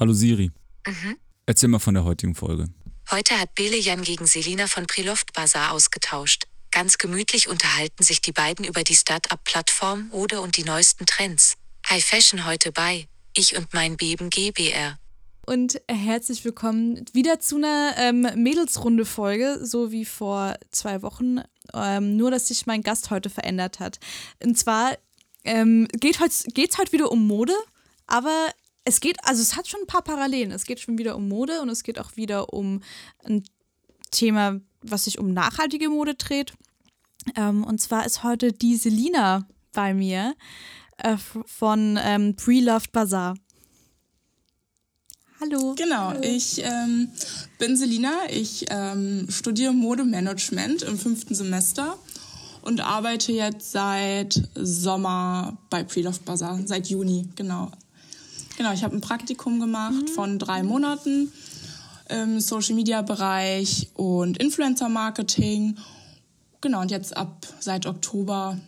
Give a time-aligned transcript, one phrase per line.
[0.00, 0.50] Hallo Siri.
[0.86, 1.18] Mhm.
[1.44, 2.68] Erzähl mal von der heutigen Folge.
[3.10, 6.44] Heute hat Bele Jan gegen Selina von Preloft Bazaar ausgetauscht.
[6.70, 11.58] Ganz gemütlich unterhalten sich die beiden über die Start-up-Plattform Ode und die neuesten Trends.
[11.90, 14.98] High Fashion heute bei Ich und mein Beben GBR.
[15.44, 21.40] und herzlich willkommen wieder zu einer ähm, Mädelsrunde-Folge, so wie vor zwei Wochen.
[21.74, 23.98] Ähm, nur, dass sich mein Gast heute verändert hat.
[24.42, 24.96] Und zwar
[25.44, 27.54] ähm, geht es heute, heute wieder um Mode,
[28.06, 28.48] aber
[28.90, 30.50] es geht, also es hat schon ein paar Parallelen.
[30.50, 32.82] Es geht schon wieder um Mode und es geht auch wieder um
[33.24, 33.44] ein
[34.10, 36.54] Thema, was sich um nachhaltige Mode dreht.
[37.36, 40.34] Ähm, und zwar ist heute die Selina bei mir
[40.98, 43.36] äh, von ähm, Pre-Loved Bazaar.
[45.40, 45.74] Hallo.
[45.76, 47.08] Genau, ich ähm,
[47.58, 51.96] bin Selina, ich ähm, studiere Modemanagement im fünften Semester
[52.62, 57.70] und arbeite jetzt seit Sommer bei Preloft Bazaar, seit Juni, genau.
[58.60, 61.32] Genau, ich habe ein Praktikum gemacht von drei Monaten
[62.10, 65.78] im Social Media Bereich und Influencer Marketing.
[66.60, 68.58] Genau, und jetzt ab seit Oktober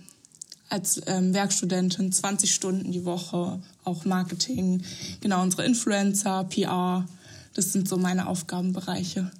[0.70, 4.82] als ähm, Werkstudentin 20 Stunden die Woche, auch Marketing,
[5.20, 7.06] genau unsere Influencer, PR.
[7.52, 9.30] Das sind so meine Aufgabenbereiche.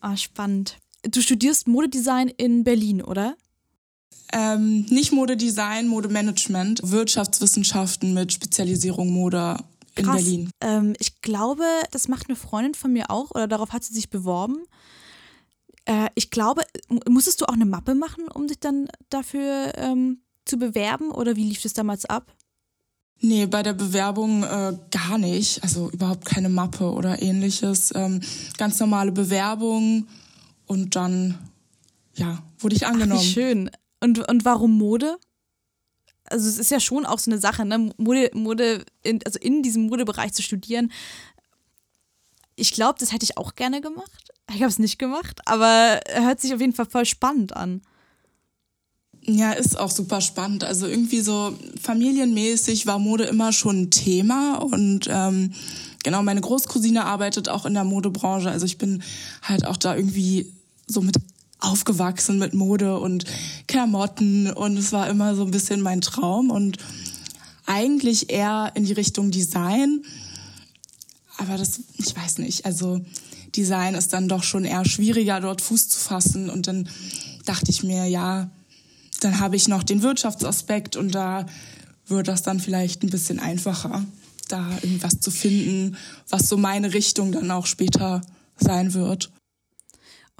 [0.00, 0.76] Ah, spannend.
[1.02, 3.34] Du studierst Modedesign in Berlin, oder?
[4.32, 9.58] Ähm, nicht Modedesign, Modemanagement, Wirtschaftswissenschaften mit Spezialisierung Mode
[9.94, 10.16] in Krass.
[10.16, 10.50] Berlin.
[10.60, 14.08] Ähm, ich glaube, das macht eine Freundin von mir auch, oder darauf hat sie sich
[14.08, 14.62] beworben.
[15.84, 16.62] Äh, ich glaube,
[17.08, 21.44] musstest du auch eine Mappe machen, um dich dann dafür ähm, zu bewerben, oder wie
[21.44, 22.34] lief das damals ab?
[23.20, 25.62] Nee, bei der Bewerbung äh, gar nicht.
[25.62, 27.92] Also überhaupt keine Mappe oder ähnliches.
[27.94, 28.20] Ähm,
[28.58, 30.08] ganz normale Bewerbung
[30.66, 31.38] und dann,
[32.14, 33.20] ja, wurde ich Ach, angenommen.
[33.20, 33.70] wie schön.
[34.02, 35.16] Und, und warum Mode?
[36.24, 37.92] Also es ist ja schon auch so eine Sache, ne?
[37.98, 40.90] Mode, Mode in, also in diesem Modebereich zu studieren.
[42.56, 44.32] Ich glaube, das hätte ich auch gerne gemacht.
[44.50, 47.80] Ich habe es nicht gemacht, aber hört sich auf jeden Fall voll spannend an.
[49.24, 50.64] Ja, ist auch super spannend.
[50.64, 55.54] Also irgendwie so familienmäßig war Mode immer schon ein Thema und ähm,
[56.02, 58.50] genau, meine Großcousine arbeitet auch in der Modebranche.
[58.50, 59.04] Also ich bin
[59.42, 60.52] halt auch da irgendwie
[60.88, 61.16] so mit
[61.62, 63.24] aufgewachsen mit Mode und
[63.68, 66.78] Klamotten und es war immer so ein bisschen mein Traum und
[67.66, 70.02] eigentlich eher in die Richtung Design.
[71.38, 73.00] Aber das, ich weiß nicht, also
[73.54, 76.50] Design ist dann doch schon eher schwieriger, dort Fuß zu fassen.
[76.50, 76.88] Und dann
[77.44, 78.50] dachte ich mir, ja,
[79.20, 81.46] dann habe ich noch den Wirtschaftsaspekt und da
[82.06, 84.04] wird das dann vielleicht ein bisschen einfacher,
[84.48, 85.96] da irgendwas zu finden,
[86.28, 88.22] was so meine Richtung dann auch später
[88.56, 89.30] sein wird.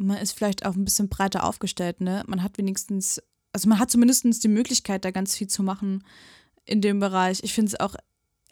[0.02, 2.24] Man ist vielleicht auch ein bisschen breiter aufgestellt, ne?
[2.26, 6.04] Man hat wenigstens, also man hat zumindest die Möglichkeit, da ganz viel zu machen
[6.64, 7.40] in dem Bereich.
[7.42, 7.94] Ich finde es auch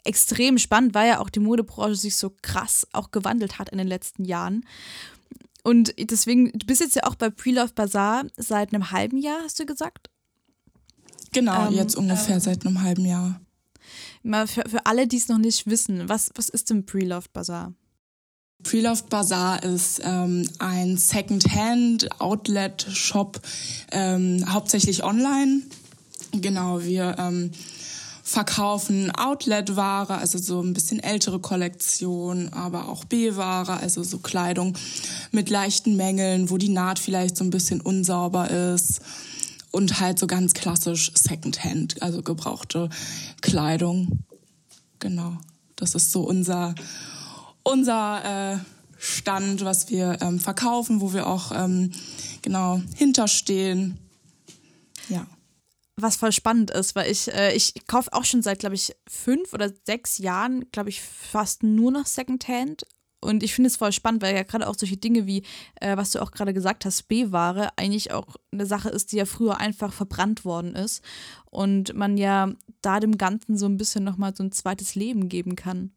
[0.03, 3.87] extrem spannend, weil ja auch die Modebranche sich so krass auch gewandelt hat in den
[3.87, 4.65] letzten Jahren.
[5.63, 9.59] Und deswegen, du bist jetzt ja auch bei Pre-Love Bazaar seit einem halben Jahr, hast
[9.59, 10.09] du gesagt?
[11.31, 13.39] Genau, Ähm, jetzt ungefähr seit einem halben Jahr.
[14.23, 17.73] Mal für, für alle, die es noch nicht wissen, was, was ist denn Pre-Love Bazaar?
[18.63, 23.41] Preloved Bazaar ist ähm, ein Second-Hand-Outlet-Shop,
[23.91, 25.63] ähm, hauptsächlich online.
[26.33, 27.51] Genau, wir ähm,
[28.23, 34.77] verkaufen Outlet-Ware, also so ein bisschen ältere Kollektion, aber auch B-Ware, also so Kleidung
[35.31, 39.01] mit leichten Mängeln, wo die Naht vielleicht so ein bisschen unsauber ist.
[39.71, 42.89] Und halt so ganz klassisch Second-Hand, also gebrauchte
[43.41, 44.19] Kleidung.
[44.99, 45.37] Genau,
[45.77, 46.75] das ist so unser
[47.63, 48.57] unser äh,
[48.97, 51.91] Stand, was wir ähm, verkaufen, wo wir auch ähm,
[52.41, 53.97] genau hinterstehen.
[55.09, 55.25] Ja.
[55.97, 59.53] was voll spannend ist, weil ich, äh, ich kaufe auch schon seit, glaube ich, fünf
[59.53, 62.83] oder sechs Jahren, glaube ich, fast nur noch Secondhand.
[63.23, 65.43] Und ich finde es voll spannend, weil ja gerade auch solche Dinge wie,
[65.79, 69.25] äh, was du auch gerade gesagt hast, B-Ware eigentlich auch eine Sache ist, die ja
[69.25, 71.03] früher einfach verbrannt worden ist.
[71.45, 72.51] Und man ja
[72.81, 75.91] da dem Ganzen so ein bisschen nochmal so ein zweites Leben geben kann.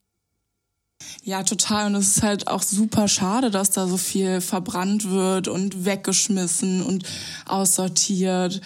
[1.23, 1.87] Ja, total.
[1.87, 6.83] Und es ist halt auch super schade, dass da so viel verbrannt wird und weggeschmissen
[6.83, 7.05] und
[7.47, 8.61] aussortiert.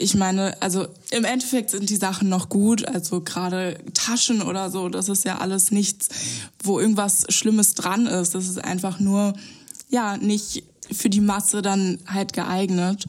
[0.00, 2.86] Ich meine, also im Endeffekt sind die Sachen noch gut.
[2.86, 6.08] Also gerade Taschen oder so, das ist ja alles nichts,
[6.62, 8.36] wo irgendwas Schlimmes dran ist.
[8.36, 9.34] Das ist einfach nur,
[9.90, 13.06] ja, nicht für die Masse dann halt geeignet.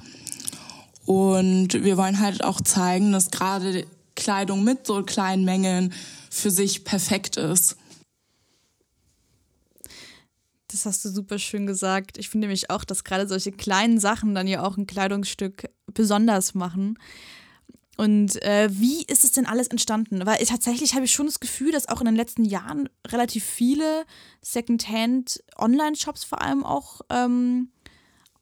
[1.06, 5.94] Und wir wollen halt auch zeigen, dass gerade Kleidung mit so kleinen Mängeln
[6.30, 7.78] für sich perfekt ist.
[10.72, 12.18] Das hast du super schön gesagt.
[12.18, 16.54] Ich finde nämlich auch, dass gerade solche kleinen Sachen dann ja auch ein Kleidungsstück besonders
[16.54, 16.98] machen.
[17.98, 20.26] Und äh, wie ist es denn alles entstanden?
[20.26, 24.06] Weil tatsächlich habe ich schon das Gefühl, dass auch in den letzten Jahren relativ viele
[24.42, 27.72] Secondhand-Online-Shops vor allem auch ähm,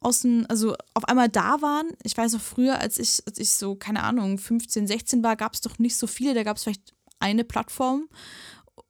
[0.01, 1.87] außen, also auf einmal da waren.
[2.03, 5.53] Ich weiß auch früher, als ich, als ich so, keine Ahnung, 15, 16 war, gab
[5.53, 6.33] es doch nicht so viele.
[6.33, 8.09] Da gab es vielleicht eine Plattform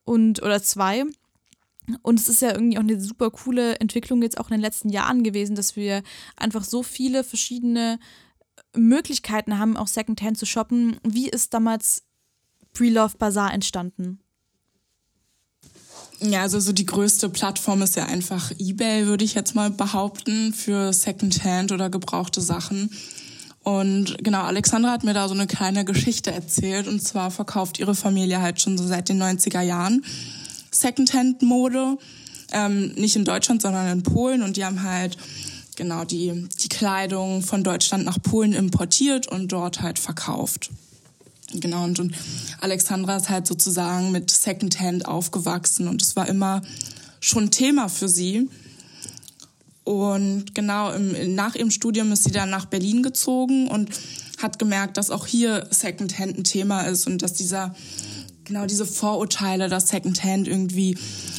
[0.04, 1.06] und oder zwei.
[2.02, 4.90] Und es ist ja irgendwie auch eine super coole Entwicklung jetzt auch in den letzten
[4.90, 6.04] Jahren gewesen, dass wir
[6.36, 8.00] einfach so viele verschiedene
[8.76, 11.00] Möglichkeiten haben, auch Secondhand zu shoppen.
[11.04, 12.04] Wie ist damals
[12.74, 14.20] Pre-Love Bazaar entstanden?
[16.20, 20.52] Ja, also so die größte Plattform ist ja einfach eBay, würde ich jetzt mal behaupten,
[20.52, 22.90] für Secondhand oder gebrauchte Sachen.
[23.64, 26.88] Und genau, Alexandra hat mir da so eine kleine Geschichte erzählt.
[26.88, 30.04] Und zwar verkauft ihre Familie halt schon so seit den 90er Jahren
[30.72, 31.98] Secondhand-Mode.
[32.54, 34.42] Ähm, nicht in Deutschland, sondern in Polen.
[34.42, 35.18] Und die haben halt
[35.76, 40.70] genau die, die Kleidung von Deutschland nach Polen importiert und dort halt verkauft.
[41.54, 42.14] Genau, und, und
[42.60, 46.62] Alexandra ist halt sozusagen mit Secondhand aufgewachsen und es war immer
[47.22, 48.50] schon Thema für sie.
[49.86, 53.90] Und genau, im, nach ihrem Studium ist sie dann nach Berlin gezogen und
[54.42, 57.74] hat gemerkt, dass auch hier Secondhand ein Thema ist und dass dieser,
[58.48, 60.98] genau diese Vorurteile, dass Secondhand irgendwie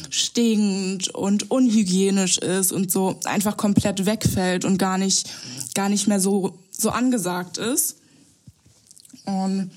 [0.09, 5.29] stinkend und unhygienisch ist und so einfach komplett wegfällt und gar nicht,
[5.75, 7.97] gar nicht mehr so, so angesagt ist.
[9.25, 9.71] Und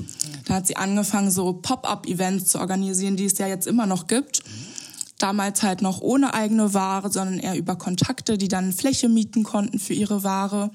[0.46, 4.42] da hat sie angefangen, so Pop-up-Events zu organisieren, die es ja jetzt immer noch gibt.
[5.18, 9.78] Damals halt noch ohne eigene Ware, sondern eher über Kontakte, die dann Fläche mieten konnten
[9.78, 10.70] für ihre Ware.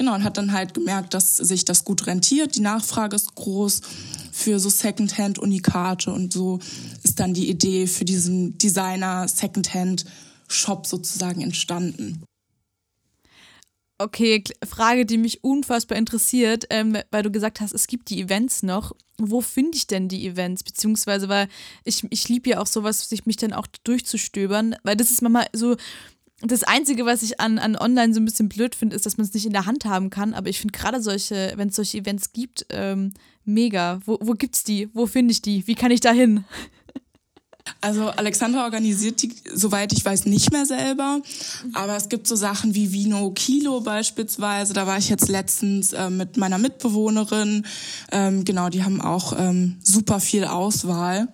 [0.00, 2.56] Genau, und hat dann halt gemerkt, dass sich das gut rentiert.
[2.56, 3.82] Die Nachfrage ist groß
[4.32, 6.58] für so Secondhand-Unikate und so
[7.02, 12.24] ist dann die Idee für diesen Designer-Secondhand-Shop sozusagen entstanden.
[13.98, 18.62] Okay, Frage, die mich unfassbar interessiert, ähm, weil du gesagt hast, es gibt die Events
[18.62, 18.92] noch.
[19.18, 20.62] Wo finde ich denn die Events?
[20.62, 21.46] Beziehungsweise, weil
[21.84, 25.48] ich, ich liebe ja auch sowas, sich mich dann auch durchzustöbern, weil das ist manchmal
[25.52, 25.76] so,
[26.42, 29.26] das Einzige, was ich an, an online so ein bisschen blöd finde, ist, dass man
[29.26, 30.32] es nicht in der Hand haben kann.
[30.32, 33.12] Aber ich finde gerade solche, wenn es solche Events gibt, ähm,
[33.44, 34.00] mega.
[34.06, 34.88] Wo, wo gibt's die?
[34.94, 35.66] Wo finde ich die?
[35.66, 36.44] Wie kann ich da hin?
[37.82, 41.20] Also Alexandra organisiert die, soweit ich weiß, nicht mehr selber.
[41.74, 44.72] Aber es gibt so Sachen wie Vino Kilo beispielsweise.
[44.72, 47.66] Da war ich jetzt letztens äh, mit meiner Mitbewohnerin.
[48.12, 51.28] Ähm, genau, die haben auch ähm, super viel Auswahl.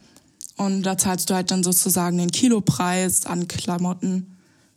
[0.56, 4.35] Und da zahlst du halt dann sozusagen den Kilopreis an Klamotten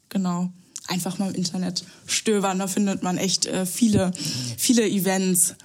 [0.09, 0.51] genau.
[0.87, 4.11] Einfach mal im Internet stöbern, da findet man echt äh, viele,
[4.57, 5.55] viele Events.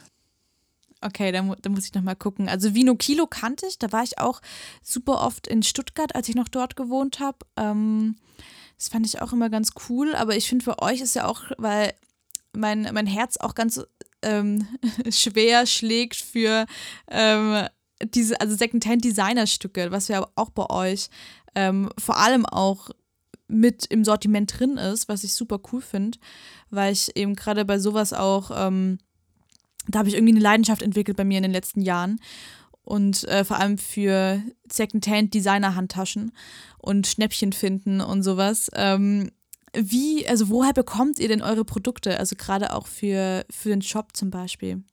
[1.01, 2.49] Okay, da, da muss ich nochmal gucken.
[2.49, 4.41] Also Vino Kilo kannte ich, da war ich auch
[4.83, 7.39] super oft in Stuttgart, als ich noch dort gewohnt habe.
[7.57, 8.17] Ähm,
[8.79, 11.43] das fand ich auch immer ganz cool, aber ich finde für euch ist ja auch,
[11.59, 11.95] weil
[12.55, 13.83] mein, mein Herz auch ganz
[14.23, 14.67] ähm,
[15.11, 16.67] schwer schlägt für
[17.11, 17.67] ähm,
[18.03, 21.09] diese, also Secondhand-Designerstücke, was ja auch bei euch
[21.55, 22.91] ähm, vor allem auch
[23.49, 26.19] mit im Sortiment drin ist, was ich super cool finde,
[26.71, 28.99] weil ich eben gerade bei sowas auch, ähm,
[29.89, 32.19] da habe ich irgendwie eine Leidenschaft entwickelt bei mir in den letzten Jahren
[32.85, 36.33] und äh, vor allem für Secondhand Designer Handtaschen
[36.79, 38.71] und Schnäppchen finden und sowas.
[38.75, 39.31] Ähm,
[39.75, 42.19] wie, also woher bekommt ihr denn eure Produkte?
[42.19, 44.85] Also gerade auch für, für den Shop zum Beispiel.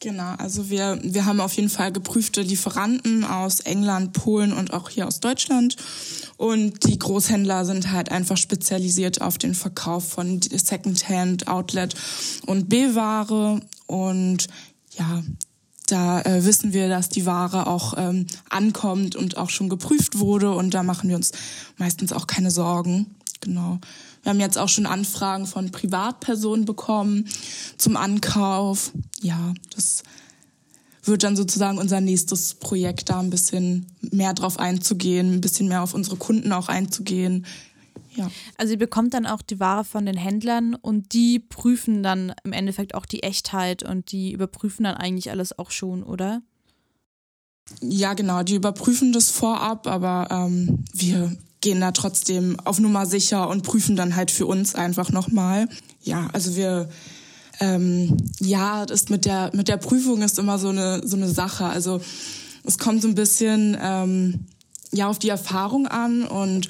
[0.00, 4.90] Genau, also wir, wir haben auf jeden Fall geprüfte Lieferanten aus England, Polen und auch
[4.90, 5.76] hier aus Deutschland.
[6.36, 11.96] Und die Großhändler sind halt einfach spezialisiert auf den Verkauf von Secondhand, Outlet
[12.46, 13.60] und B-Ware.
[13.86, 14.46] Und
[14.96, 15.24] ja,
[15.88, 20.52] da äh, wissen wir, dass die Ware auch ähm, ankommt und auch schon geprüft wurde.
[20.52, 21.32] Und da machen wir uns
[21.76, 23.17] meistens auch keine Sorgen.
[23.40, 23.78] Genau.
[24.22, 27.28] Wir haben jetzt auch schon Anfragen von Privatpersonen bekommen
[27.76, 28.92] zum Ankauf.
[29.20, 30.02] Ja, das
[31.04, 35.82] wird dann sozusagen unser nächstes Projekt, da ein bisschen mehr drauf einzugehen, ein bisschen mehr
[35.82, 37.46] auf unsere Kunden auch einzugehen.
[38.14, 38.30] Ja.
[38.56, 42.52] Also ihr bekommt dann auch die Ware von den Händlern und die prüfen dann im
[42.52, 46.42] Endeffekt auch die Echtheit und die überprüfen dann eigentlich alles auch schon, oder?
[47.80, 53.48] Ja, genau, die überprüfen das vorab, aber ähm, wir gehen da trotzdem auf Nummer sicher
[53.48, 55.68] und prüfen dann halt für uns einfach nochmal.
[56.02, 56.88] Ja, also wir
[57.60, 61.66] ähm, ja, das mit der mit der Prüfung ist immer so eine so eine Sache.
[61.66, 62.00] Also
[62.64, 64.46] es kommt so ein bisschen ähm,
[64.92, 66.68] ja auf die Erfahrung an und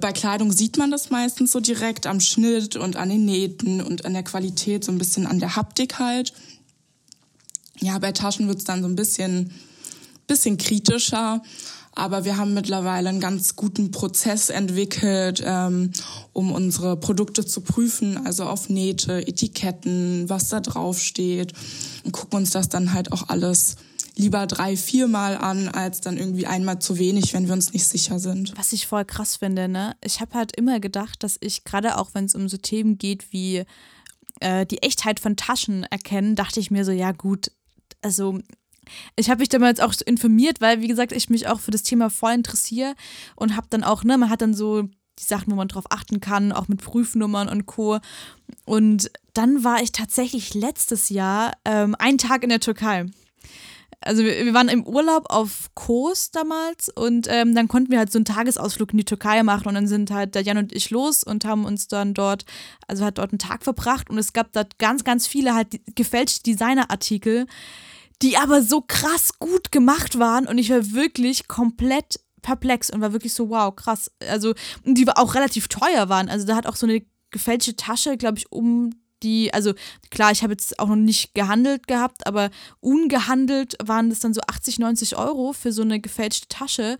[0.00, 4.04] bei Kleidung sieht man das meistens so direkt am Schnitt und an den Nähten und
[4.06, 6.32] an der Qualität, so ein bisschen an der Haptik halt.
[7.80, 9.52] Ja, bei Taschen wird's dann so ein bisschen
[10.26, 11.42] bisschen kritischer.
[11.96, 15.92] Aber wir haben mittlerweile einen ganz guten Prozess entwickelt, ähm,
[16.32, 21.52] um unsere Produkte zu prüfen, also auf Nähte, Etiketten, was da drauf steht
[22.04, 23.76] und gucken uns das dann halt auch alles
[24.16, 28.18] lieber drei, viermal an, als dann irgendwie einmal zu wenig, wenn wir uns nicht sicher
[28.18, 28.56] sind.
[28.56, 29.96] Was ich voll krass finde, ne?
[30.02, 33.32] Ich habe halt immer gedacht, dass ich gerade auch, wenn es um so Themen geht
[33.32, 33.64] wie
[34.40, 37.50] äh, die Echtheit von Taschen erkennen, dachte ich mir so, ja gut,
[38.02, 38.38] also
[39.16, 42.10] ich habe mich damals auch informiert, weil, wie gesagt, ich mich auch für das Thema
[42.10, 42.94] voll interessiere
[43.36, 46.20] und habe dann auch, ne, man hat dann so die Sachen, wo man drauf achten
[46.20, 47.98] kann, auch mit Prüfnummern und Co.
[48.64, 53.06] Und dann war ich tatsächlich letztes Jahr ähm, einen Tag in der Türkei
[54.04, 58.12] also wir, wir, waren im Urlaub auf Kos damals und ähm, dann konnten wir halt
[58.12, 60.90] so einen Tagesausflug in die Türkei machen und dann sind halt der Jan und ich
[60.90, 62.44] los und haben uns dann dort,
[62.86, 66.42] also hat dort einen Tag verbracht und es gab dort ganz, ganz viele halt gefälschte
[66.42, 67.46] Designerartikel,
[68.22, 73.12] die aber so krass gut gemacht waren und ich war wirklich komplett perplex und war
[73.12, 74.10] wirklich so, wow, krass.
[74.28, 74.54] Also,
[74.84, 76.28] die auch relativ teuer waren.
[76.28, 78.90] Also da hat auch so eine gefälschte Tasche, glaube ich, um
[79.22, 79.72] die, also
[80.10, 84.42] klar, ich habe jetzt auch noch nicht gehandelt gehabt, aber ungehandelt waren das dann so
[84.46, 86.98] 80, 90 Euro für so eine gefälschte Tasche.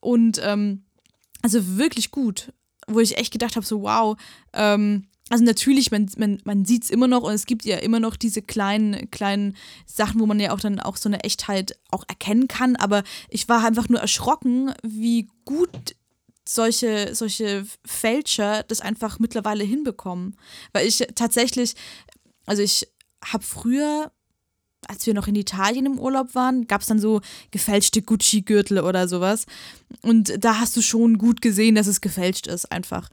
[0.00, 0.84] Und ähm,
[1.42, 2.52] also wirklich gut,
[2.86, 4.16] wo ich echt gedacht habe, so wow,
[4.52, 7.98] ähm, also natürlich, man, man, man sieht es immer noch und es gibt ja immer
[7.98, 12.04] noch diese kleinen, kleinen Sachen, wo man ja auch dann auch so eine Echtheit auch
[12.08, 12.76] erkennen kann.
[12.76, 15.96] Aber ich war einfach nur erschrocken, wie gut
[16.46, 20.36] solche, solche Fälscher das einfach mittlerweile hinbekommen.
[20.72, 21.74] Weil ich tatsächlich,
[22.44, 22.86] also ich
[23.24, 24.12] habe früher,
[24.88, 29.08] als wir noch in Italien im Urlaub waren, gab es dann so gefälschte Gucci-Gürtel oder
[29.08, 29.46] sowas.
[30.02, 33.08] Und da hast du schon gut gesehen, dass es gefälscht ist, einfach.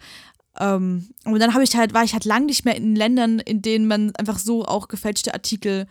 [0.62, 3.62] Ähm, und dann habe ich halt, war ich halt lang nicht mehr in Ländern, in
[3.62, 5.88] denen man einfach so auch gefälschte Artikel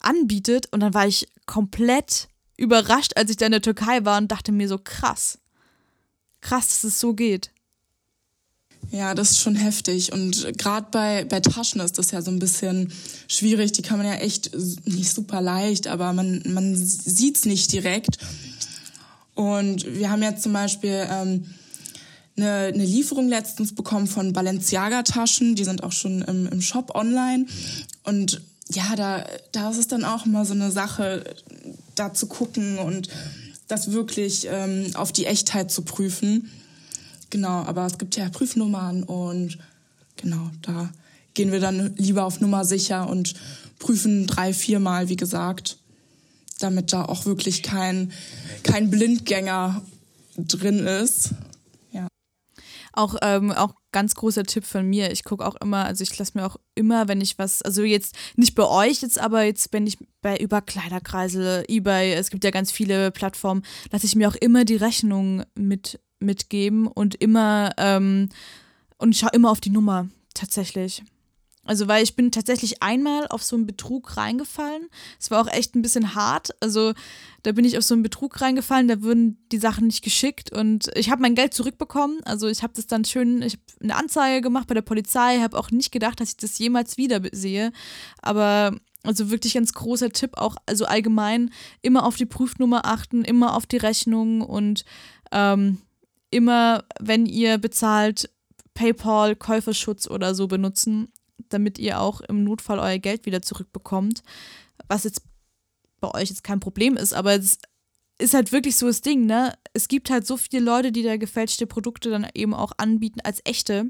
[0.00, 0.66] anbietet.
[0.72, 4.50] Und dann war ich komplett überrascht, als ich da in der Türkei war und dachte
[4.50, 5.38] mir so, krass
[6.42, 7.50] krass, dass es so geht.
[8.90, 10.12] Ja, das ist schon heftig.
[10.12, 12.92] Und gerade bei, bei Taschen ist das ja so ein bisschen
[13.26, 13.72] schwierig.
[13.72, 14.50] Die kann man ja echt
[14.86, 18.18] nicht super leicht, aber man, man sieht's nicht direkt.
[19.34, 21.46] Und wir haben jetzt zum Beispiel ähm,
[22.36, 25.54] eine, eine Lieferung letztens bekommen von Balenciaga-Taschen.
[25.54, 27.46] Die sind auch schon im, im Shop online.
[28.04, 31.24] Und ja, da, da ist es dann auch immer so eine Sache,
[31.94, 33.08] da zu gucken und
[33.68, 36.50] das wirklich ähm, auf die Echtheit zu prüfen.
[37.30, 39.58] Genau, aber es gibt ja Prüfnummern und
[40.16, 40.90] genau, da
[41.34, 43.34] gehen wir dann lieber auf Nummer sicher und
[43.78, 45.78] prüfen drei, viermal, wie gesagt,
[46.58, 48.12] damit da auch wirklich kein,
[48.62, 49.82] kein Blindgänger
[50.36, 51.30] drin ist.
[52.92, 55.12] Auch, ähm, auch ganz großer Tipp von mir.
[55.12, 58.16] Ich gucke auch immer, also ich lasse mir auch immer, wenn ich was, also jetzt
[58.36, 62.50] nicht bei euch jetzt, aber jetzt, wenn ich bei über Kleiderkreise, eBay, es gibt ja
[62.50, 68.28] ganz viele Plattformen, lasse ich mir auch immer die Rechnung mit, mitgeben und immer, ähm,
[68.98, 71.02] und schaue immer auf die Nummer, tatsächlich.
[71.64, 74.88] Also, weil ich bin tatsächlich einmal auf so einen Betrug reingefallen.
[75.20, 76.50] Es war auch echt ein bisschen hart.
[76.60, 76.92] Also,
[77.44, 80.90] da bin ich auf so einen Betrug reingefallen, da wurden die Sachen nicht geschickt und
[80.96, 82.18] ich habe mein Geld zurückbekommen.
[82.24, 85.56] Also, ich habe das dann schön, ich habe eine Anzeige gemacht bei der Polizei, habe
[85.56, 87.72] auch nicht gedacht, dass ich das jemals wieder sehe.
[88.20, 91.50] Aber also wirklich ganz großer Tipp, auch also allgemein
[91.80, 94.84] immer auf die Prüfnummer achten, immer auf die Rechnung und
[95.32, 95.78] ähm,
[96.30, 98.30] immer, wenn ihr bezahlt,
[98.74, 101.12] PayPal, Käuferschutz oder so benutzen
[101.52, 104.22] damit ihr auch im Notfall euer Geld wieder zurückbekommt.
[104.88, 105.22] Was jetzt
[106.00, 107.58] bei euch jetzt kein Problem ist, aber es
[108.18, 109.54] ist halt wirklich so das Ding, ne?
[109.72, 113.40] Es gibt halt so viele Leute, die da gefälschte Produkte dann eben auch anbieten als
[113.44, 113.86] echte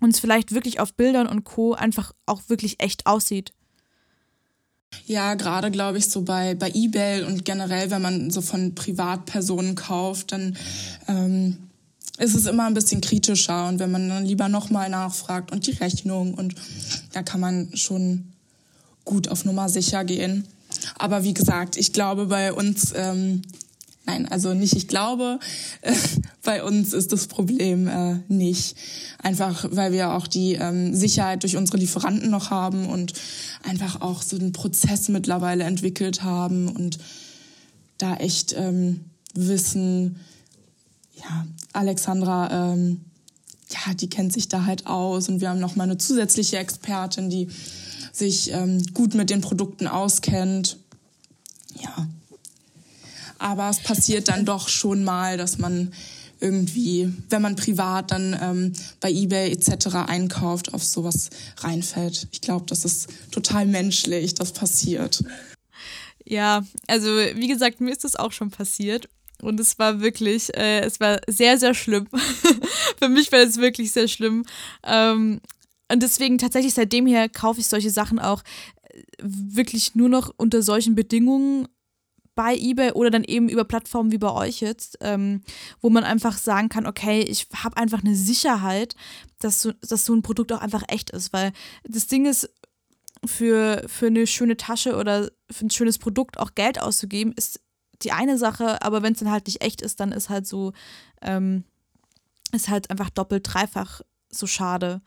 [0.00, 1.74] und es vielleicht wirklich auf Bildern und Co.
[1.74, 3.52] einfach auch wirklich echt aussieht.
[5.04, 9.74] Ja, gerade glaube ich so bei, bei Ebay und generell, wenn man so von Privatpersonen
[9.74, 10.56] kauft, dann
[11.08, 11.58] ähm,
[12.18, 15.72] ist es immer ein bisschen kritischer und wenn man dann lieber nochmal nachfragt und die
[15.72, 16.54] Rechnung und
[17.12, 18.32] da kann man schon
[19.04, 20.46] gut auf Nummer sicher gehen.
[20.98, 23.42] Aber wie gesagt, ich glaube bei uns, ähm,
[24.04, 25.38] nein, also nicht ich glaube,
[25.82, 25.94] äh,
[26.42, 28.76] bei uns ist das Problem äh, nicht.
[29.22, 33.12] Einfach weil wir auch die ähm, Sicherheit durch unsere Lieferanten noch haben und
[33.62, 36.98] einfach auch so einen Prozess mittlerweile entwickelt haben und
[37.98, 39.04] da echt ähm,
[39.34, 40.16] wissen,
[41.16, 43.00] ja, Alexandra, ähm,
[43.70, 47.30] ja, die kennt sich da halt aus und wir haben noch mal eine zusätzliche Expertin,
[47.30, 47.48] die
[48.12, 50.78] sich ähm, gut mit den Produkten auskennt.
[51.80, 52.06] Ja.
[53.38, 55.92] Aber es passiert dann doch schon mal, dass man
[56.40, 59.86] irgendwie, wenn man privat dann ähm, bei eBay etc.
[60.06, 62.28] einkauft, auf sowas reinfällt.
[62.32, 65.24] Ich glaube, das ist total menschlich, das passiert.
[66.24, 69.08] Ja, also wie gesagt, mir ist das auch schon passiert.
[69.42, 72.06] Und es war wirklich, äh, es war sehr, sehr schlimm.
[72.98, 74.44] Für mich war es wirklich sehr schlimm.
[74.82, 75.40] Ähm,
[75.90, 78.42] und deswegen tatsächlich seitdem her kaufe ich solche Sachen auch
[78.90, 81.68] äh, wirklich nur noch unter solchen Bedingungen
[82.34, 85.42] bei eBay oder dann eben über Plattformen wie bei euch jetzt, ähm,
[85.80, 88.94] wo man einfach sagen kann, okay, ich habe einfach eine Sicherheit,
[89.38, 91.32] dass so, dass so ein Produkt auch einfach echt ist.
[91.32, 91.52] Weil
[91.84, 92.50] das Ding ist,
[93.24, 97.60] für, für eine schöne Tasche oder für ein schönes Produkt auch Geld auszugeben, ist
[98.02, 100.72] die eine Sache, aber wenn es dann halt nicht echt ist, dann ist halt so,
[101.22, 101.64] ähm,
[102.52, 105.00] ist halt einfach doppelt, dreifach so schade.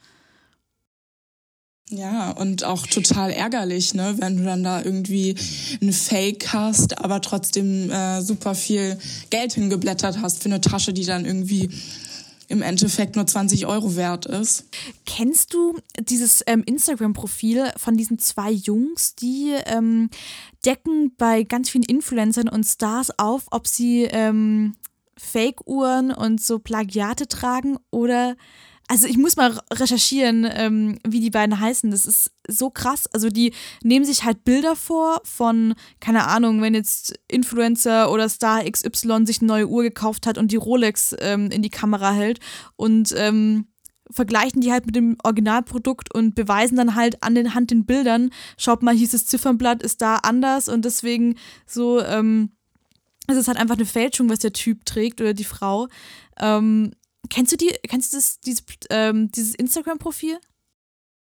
[1.91, 5.35] Ja, und auch total ärgerlich, ne, wenn du dann da irgendwie
[5.81, 8.99] ein Fake hast, aber trotzdem äh, super viel
[9.31, 11.71] Geld hingeblättert hast für eine Tasche, die dann irgendwie
[12.49, 14.65] im Endeffekt nur 20 Euro wert ist.
[15.05, 20.09] Kennst du dieses ähm, Instagram-Profil von diesen zwei Jungs, die ähm,
[20.65, 24.75] decken bei ganz vielen Influencern und Stars auf, ob sie ähm,
[25.15, 28.35] Fake-Uhren und so Plagiate tragen oder
[28.89, 31.91] also ich muss mal recherchieren, ähm, wie die beiden heißen.
[31.91, 33.05] Das ist so krass.
[33.13, 33.53] Also die
[33.83, 39.41] nehmen sich halt Bilder vor von, keine Ahnung, wenn jetzt Influencer oder Star XY sich
[39.41, 42.39] eine neue Uhr gekauft hat und die Rolex ähm, in die Kamera hält
[42.77, 43.67] und ähm,
[44.09, 48.31] vergleichen die halt mit dem Originalprodukt und beweisen dann halt an den Hand den Bildern,
[48.57, 51.35] schaut mal, hieß das Ziffernblatt, ist da anders und deswegen
[51.67, 52.53] so, ähm,
[53.27, 55.87] es ist halt einfach eine Fälschung, was der Typ trägt oder die Frau.
[56.39, 56.93] Ähm,
[57.29, 60.39] Kennst du die, kennst du das, dieses, ähm, dieses Instagram-Profil?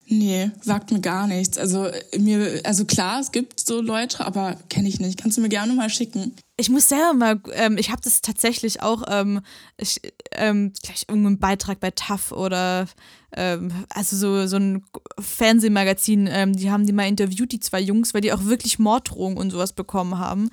[0.09, 1.57] Nee, sagt mir gar nichts.
[1.57, 5.21] Also mir, also klar, es gibt so Leute, aber kenne ich nicht.
[5.21, 6.33] Kannst du mir gerne mal schicken?
[6.55, 9.41] Ich muss selber mal, ähm, ich habe das tatsächlich auch, ähm,
[9.77, 9.99] ich,
[10.31, 12.87] ähm, gleich irgendeinen Beitrag bei TAF oder
[13.35, 14.85] ähm, also so, so ein
[15.19, 19.37] Fernsehmagazin, ähm, die haben die mal interviewt, die zwei Jungs, weil die auch wirklich Morddrohungen
[19.37, 20.49] und sowas bekommen haben,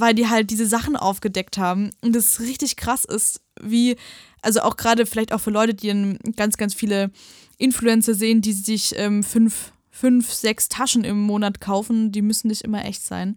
[0.00, 1.90] weil die halt diese Sachen aufgedeckt haben.
[2.00, 3.96] Und das richtig krass ist, wie
[4.42, 7.10] also auch gerade vielleicht auch für Leute, die ganz, ganz viele
[7.58, 12.62] Influencer sehen, die sich ähm, fünf, fünf, sechs Taschen im Monat kaufen, die müssen nicht
[12.62, 13.36] immer echt sein.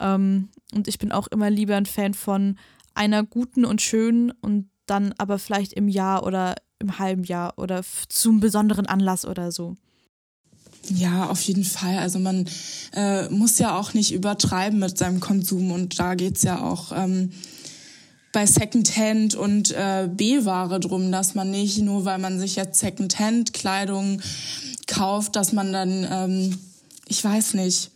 [0.00, 2.58] Ähm, und ich bin auch immer lieber ein Fan von
[2.94, 7.82] einer guten und schönen und dann aber vielleicht im Jahr oder im halben Jahr oder
[8.08, 9.76] zum besonderen Anlass oder so.
[10.94, 11.98] Ja, auf jeden Fall.
[11.98, 12.46] Also man
[12.94, 16.92] äh, muss ja auch nicht übertreiben mit seinem Konsum und da geht es ja auch
[16.94, 17.30] ähm,
[18.32, 24.20] bei Secondhand und äh, B-Ware drum, dass man nicht nur, weil man sich jetzt Secondhand-Kleidung
[24.86, 26.58] kauft, dass man dann, ähm,
[27.06, 27.90] ich weiß nicht,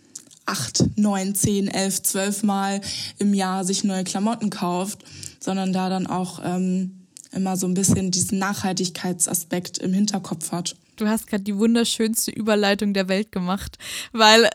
[0.46, 2.81] acht, neun, zehn, elf, zwölf Mal
[3.18, 5.05] im Jahr sich neue Klamotten kauft,
[5.40, 10.76] sondern da dann auch ähm, immer so ein bisschen diesen Nachhaltigkeitsaspekt im Hinterkopf hat.
[10.96, 13.78] Du hast gerade die wunderschönste Überleitung der Welt gemacht,
[14.12, 14.50] weil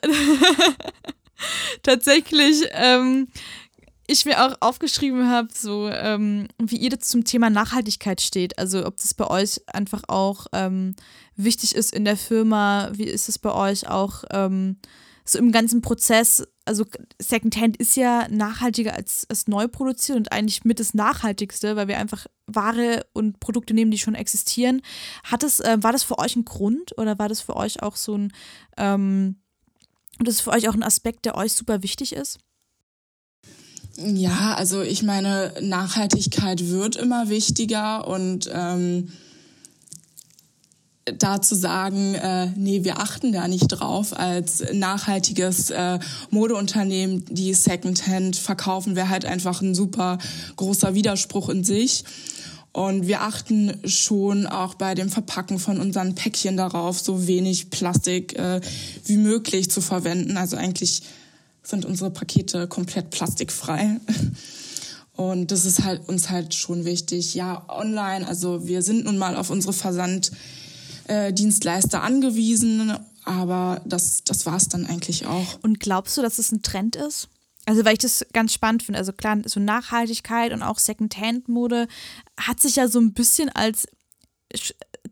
[1.84, 3.28] tatsächlich ähm,
[4.08, 8.58] ich mir auch aufgeschrieben habe, so ähm, wie ihr zum Thema Nachhaltigkeit steht.
[8.58, 10.96] Also ob das bei euch einfach auch ähm,
[11.36, 14.78] wichtig ist in der Firma, wie ist es bei euch auch ähm,
[15.26, 16.48] so im ganzen Prozess?
[16.68, 16.86] Also
[17.20, 21.98] Secondhand ist ja nachhaltiger als, als neu produziert und eigentlich mit das Nachhaltigste, weil wir
[21.98, 24.82] einfach Ware und Produkte nehmen, die schon existieren.
[25.24, 27.96] Hat es, äh, war das für euch ein Grund oder war das für euch auch
[27.96, 28.34] so ein,
[28.78, 29.38] ähm,
[30.20, 32.40] das ist für euch auch ein Aspekt, der euch super wichtig ist?
[33.98, 39.12] Ja, also ich meine, Nachhaltigkeit wird immer wichtiger und ähm,
[41.18, 47.54] da zu sagen, äh, nee, wir achten da nicht drauf, als nachhaltiges äh, Modeunternehmen, die
[47.54, 50.18] Secondhand verkaufen, wäre halt einfach ein super
[50.56, 52.04] großer Widerspruch in sich.
[52.74, 58.38] Und wir achten schon auch bei dem Verpacken von unseren Päckchen darauf, so wenig Plastik
[58.38, 58.62] äh,
[59.06, 60.38] wie möglich zu verwenden.
[60.38, 61.02] Also eigentlich
[61.64, 64.00] sind unsere Pakete komplett plastikfrei.
[65.16, 67.34] Und das ist halt uns halt schon wichtig.
[67.34, 69.74] Ja, online, also wir sind nun mal auf unsere
[71.08, 75.60] Versanddienstleister angewiesen, aber das, das war es dann eigentlich auch.
[75.62, 77.30] Und glaubst du, dass es ein Trend ist?
[77.66, 79.00] Also, weil ich das ganz spannend finde.
[79.00, 81.88] Also, klar, so Nachhaltigkeit und auch Secondhand-Mode
[82.40, 83.88] hat sich ja so ein bisschen als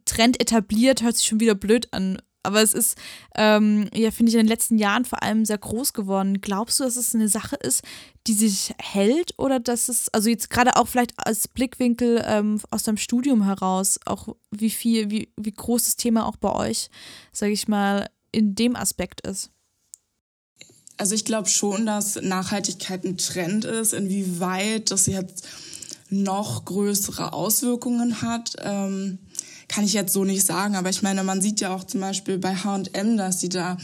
[0.05, 2.97] Trend etabliert, hört sich schon wieder blöd an, aber es ist,
[3.35, 6.41] ähm, ja, finde ich, in den letzten Jahren vor allem sehr groß geworden.
[6.41, 7.81] Glaubst du, dass es eine Sache ist,
[8.27, 12.83] die sich hält oder dass es, also jetzt gerade auch vielleicht als Blickwinkel ähm, aus
[12.83, 16.89] deinem Studium heraus, auch wie viel, wie, wie groß das Thema auch bei euch,
[17.31, 19.51] sage ich mal, in dem Aspekt ist?
[20.97, 25.47] Also ich glaube schon, dass Nachhaltigkeit ein Trend ist, inwieweit das jetzt
[26.09, 28.55] noch größere Auswirkungen hat.
[28.59, 29.19] Ähm
[29.67, 32.37] kann ich jetzt so nicht sagen, aber ich meine, man sieht ja auch zum Beispiel
[32.37, 33.77] bei H&M, dass sie da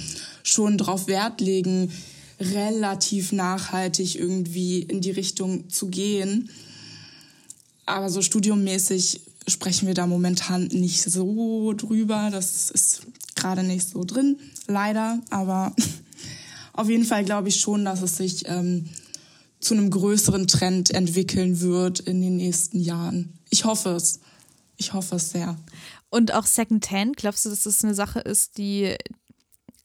[0.44, 1.92] schon drauf Wert legen,
[2.40, 6.50] relativ nachhaltig irgendwie in die Richtung zu gehen.
[7.86, 12.30] Aber so studiummäßig sprechen wir da momentan nicht so drüber.
[12.32, 13.02] Das ist
[13.36, 15.20] gerade nicht so drin, leider.
[15.30, 15.76] Aber
[16.74, 18.86] auf jeden Fall glaube ich schon, dass es sich ähm,
[19.60, 23.34] zu einem größeren Trend entwickeln wird in den nächsten Jahren.
[23.50, 24.20] Ich hoffe es.
[24.82, 25.56] Ich hoffe es sehr.
[26.10, 28.96] Und auch Secondhand, glaubst du, dass das eine Sache ist, die,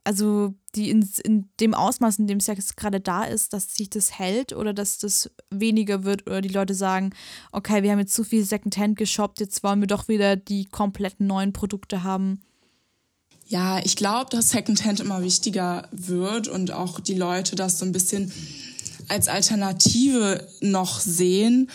[0.05, 3.91] also die in, in dem Ausmaß, in dem es jetzt gerade da ist, dass sich
[3.91, 7.11] das hält oder dass das weniger wird oder die Leute sagen,
[7.53, 11.27] okay, wir haben jetzt zu viel Secondhand geshoppt, jetzt wollen wir doch wieder die kompletten
[11.27, 12.41] neuen Produkte haben?
[13.47, 17.93] Ja, ich glaube, dass Secondhand immer wichtiger wird und auch die Leute das so ein
[17.93, 18.33] bisschen
[19.09, 21.71] als Alternative noch sehen.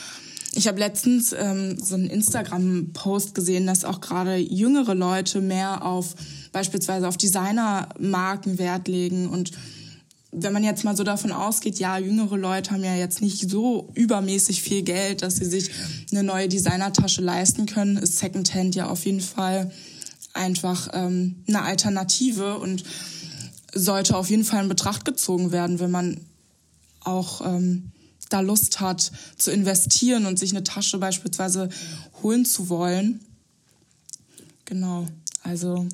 [0.54, 6.16] Ich habe letztens ähm, so einen Instagram-Post gesehen, dass auch gerade jüngere Leute mehr auf
[6.52, 9.30] beispielsweise auf Designermarken Wert legen.
[9.30, 9.52] Und
[10.32, 13.92] wenn man jetzt mal so davon ausgeht, ja, jüngere Leute haben ja jetzt nicht so
[13.96, 15.72] übermäßig viel Geld, dass sie sich
[16.12, 19.72] eine neue Designertasche leisten können, ist Secondhand ja auf jeden Fall
[20.34, 22.84] einfach ähm, eine Alternative und
[23.74, 26.18] sollte auf jeden Fall in Betracht gezogen werden, wenn man
[27.02, 27.92] auch ähm,
[28.34, 31.70] da Lust hat zu investieren und sich eine Tasche beispielsweise
[32.22, 33.20] holen zu wollen.
[34.66, 35.06] Genau,
[35.44, 35.88] also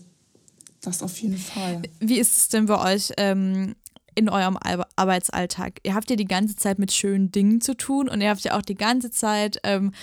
[0.82, 1.82] das auf jeden Fall.
[2.00, 3.76] Wie ist es denn bei euch ähm,
[4.15, 4.58] in eurem
[4.95, 5.80] Arbeitsalltag?
[5.84, 8.58] Ihr habt ja die ganze Zeit mit schönen Dingen zu tun und ihr habt ja
[8.58, 9.93] auch die ganze Zeit ähm,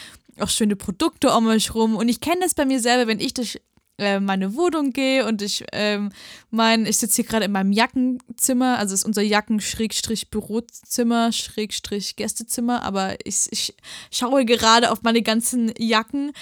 [0.41, 1.97] auch schöne Produkte um euch rum.
[1.97, 3.61] Und ich kenne das bei mir selber, wenn ich durch
[3.99, 6.11] äh, meine Wohnung gehe und ich ähm,
[6.51, 13.17] mein, ich sitze hier gerade in meinem Jackenzimmer, also ist unser Jacken-Bürozimmer, Schrägstrich Gästezimmer, aber
[13.25, 13.75] ich, ich
[14.11, 16.33] schaue gerade auf meine ganzen Jacken.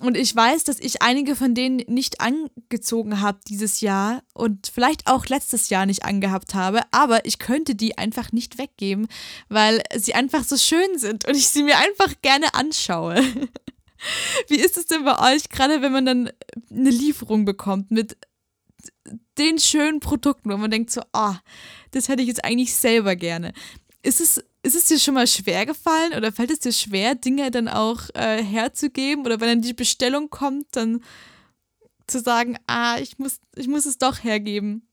[0.00, 5.06] Und ich weiß, dass ich einige von denen nicht angezogen habe dieses Jahr und vielleicht
[5.06, 9.08] auch letztes Jahr nicht angehabt habe, aber ich könnte die einfach nicht weggeben,
[9.48, 13.22] weil sie einfach so schön sind und ich sie mir einfach gerne anschaue.
[14.48, 16.30] Wie ist es denn bei euch, gerade wenn man dann
[16.70, 18.16] eine Lieferung bekommt mit
[19.38, 21.36] den schönen Produkten, wo man denkt so, ah, oh,
[21.92, 23.52] das hätte ich jetzt eigentlich selber gerne.
[24.02, 27.50] Ist es, ist es dir schon mal schwer gefallen oder fällt es dir schwer, Dinge
[27.50, 29.24] dann auch äh, herzugeben?
[29.24, 31.02] Oder wenn dann die Bestellung kommt, dann
[32.06, 34.88] zu sagen, ah, ich muss, ich muss es doch hergeben?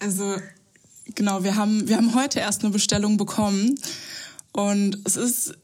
[0.00, 0.36] Also,
[1.14, 3.78] genau, wir haben, wir haben heute erst eine Bestellung bekommen.
[4.52, 5.54] Und es ist,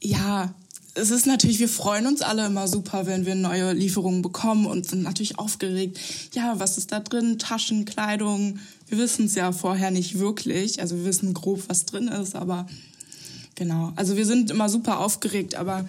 [0.00, 0.54] ja,
[1.00, 4.88] es ist natürlich, wir freuen uns alle immer super, wenn wir neue Lieferungen bekommen und
[4.88, 5.98] sind natürlich aufgeregt.
[6.34, 7.38] Ja, was ist da drin?
[7.38, 8.58] Taschen, Kleidung.
[8.86, 10.80] Wir wissen es ja vorher nicht wirklich.
[10.80, 12.66] Also wir wissen grob, was drin ist, aber
[13.54, 13.92] genau.
[13.96, 15.88] Also wir sind immer super aufgeregt, aber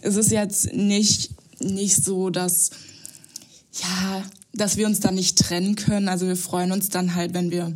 [0.00, 2.70] es ist jetzt nicht, nicht so, dass,
[3.80, 6.08] ja, dass wir uns da nicht trennen können.
[6.08, 7.72] Also wir freuen uns dann halt, wenn wir,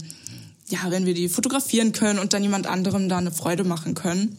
[0.69, 4.37] ja, wenn wir die fotografieren können und dann jemand anderem da eine Freude machen können.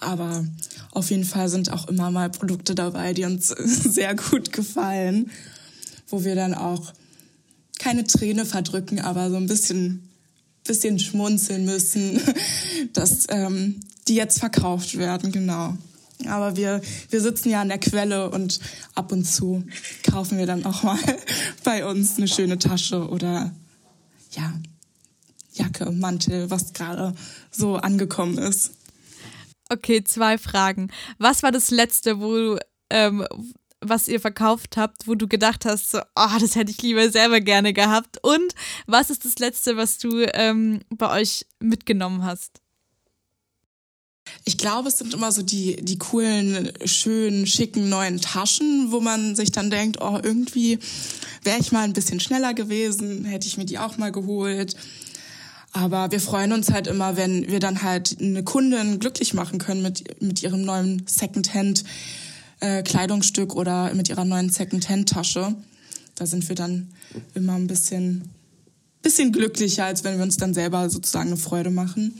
[0.00, 0.44] Aber
[0.92, 5.30] auf jeden Fall sind auch immer mal Produkte dabei, die uns sehr gut gefallen,
[6.08, 6.92] wo wir dann auch
[7.78, 10.08] keine Träne verdrücken, aber so ein bisschen,
[10.64, 12.20] bisschen schmunzeln müssen,
[12.92, 15.76] dass ähm, die jetzt verkauft werden, genau.
[16.26, 18.60] Aber wir, wir sitzen ja an der Quelle und
[18.94, 19.64] ab und zu
[20.02, 20.98] kaufen wir dann auch mal
[21.64, 23.52] bei uns eine schöne Tasche oder
[24.32, 24.52] ja,
[25.54, 27.14] Jacke, Mantel, was gerade
[27.50, 28.72] so angekommen ist.
[29.72, 30.90] Okay, zwei Fragen.
[31.18, 32.58] Was war das letzte, wo
[32.90, 33.24] ähm,
[33.80, 37.40] was ihr verkauft habt, wo du gedacht hast, so, oh, das hätte ich lieber selber
[37.40, 38.18] gerne gehabt?
[38.22, 38.54] Und
[38.86, 42.60] was ist das letzte, was du ähm, bei euch mitgenommen hast?
[44.44, 49.34] Ich glaube, es sind immer so die, die coolen, schönen, schicken neuen Taschen, wo man
[49.34, 50.78] sich dann denkt, oh, irgendwie
[51.42, 54.76] wäre ich mal ein bisschen schneller gewesen, hätte ich mir die auch mal geholt.
[55.72, 59.82] Aber wir freuen uns halt immer, wenn wir dann halt eine Kundin glücklich machen können
[59.82, 61.84] mit, mit ihrem neuen Secondhand
[62.60, 65.54] äh, Kleidungsstück oder mit ihrer neuen Secondhand Tasche.
[66.16, 66.90] Da sind wir dann
[67.34, 68.28] immer ein bisschen,
[69.00, 72.18] bisschen glücklicher, als wenn wir uns dann selber sozusagen eine Freude machen.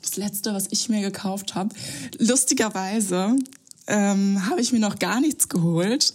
[0.00, 1.74] Das letzte, was ich mir gekauft habe,
[2.18, 3.36] lustigerweise
[3.86, 6.12] ähm, habe ich mir noch gar nichts geholt,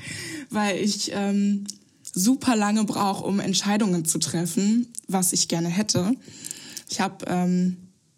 [0.50, 1.64] weil ich ähm,
[2.12, 6.14] super lange brauche, um Entscheidungen zu treffen, was ich gerne hätte.
[6.88, 7.76] Ich habe, ähm,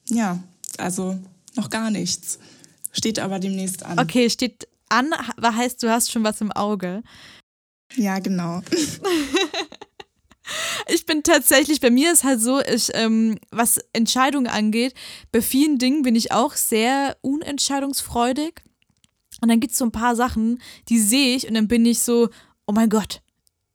[0.08, 0.42] ja,
[0.78, 1.18] also
[1.54, 2.38] noch gar nichts.
[2.92, 3.98] Steht aber demnächst an.
[3.98, 5.10] Okay, steht an,
[5.42, 7.02] heißt, du hast schon was im Auge.
[7.96, 8.62] Ja, genau.
[10.88, 14.94] ich bin tatsächlich, bei mir ist halt so, ich, ähm, was Entscheidungen angeht,
[15.32, 18.62] bei vielen Dingen bin ich auch sehr unentscheidungsfreudig.
[19.40, 22.00] Und dann gibt es so ein paar Sachen, die sehe ich und dann bin ich
[22.00, 22.28] so,
[22.66, 23.20] oh mein Gott,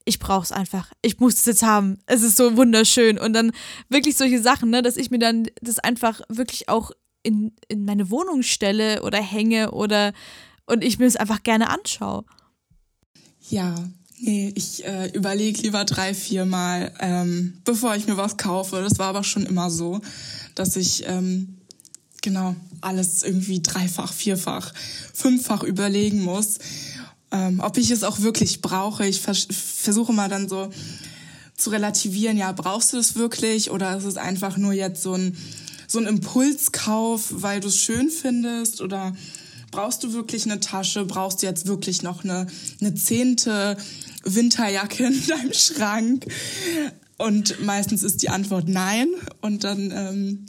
[0.09, 0.91] ich brauch's einfach.
[1.03, 1.99] Ich muss es jetzt haben.
[2.07, 3.19] Es ist so wunderschön.
[3.19, 3.51] Und dann
[3.89, 6.91] wirklich solche Sachen, ne, dass ich mir dann das einfach wirklich auch
[7.21, 10.13] in, in meine Wohnung stelle oder hänge oder
[10.65, 12.25] und ich mir es einfach gerne anschaue.
[13.49, 13.75] Ja,
[14.19, 18.81] nee, ich äh, überlege lieber drei, vier Mal, ähm, bevor ich mir was kaufe.
[18.81, 20.01] Das war aber schon immer so,
[20.55, 21.59] dass ich ähm,
[22.23, 24.73] genau alles irgendwie dreifach, vierfach,
[25.13, 26.57] fünffach überlegen muss,
[27.31, 29.05] ähm, ob ich es auch wirklich brauche.
[29.05, 30.69] Ich vers versuche mal dann so
[31.55, 35.37] zu relativieren, ja, brauchst du es wirklich oder ist es einfach nur jetzt so ein,
[35.87, 39.15] so ein Impulskauf, weil du es schön findest oder
[39.71, 42.47] brauchst du wirklich eine Tasche, brauchst du jetzt wirklich noch eine,
[42.79, 43.77] eine zehnte
[44.23, 46.25] Winterjacke in deinem Schrank?
[47.17, 49.09] Und meistens ist die Antwort nein
[49.41, 50.45] und dann, ähm,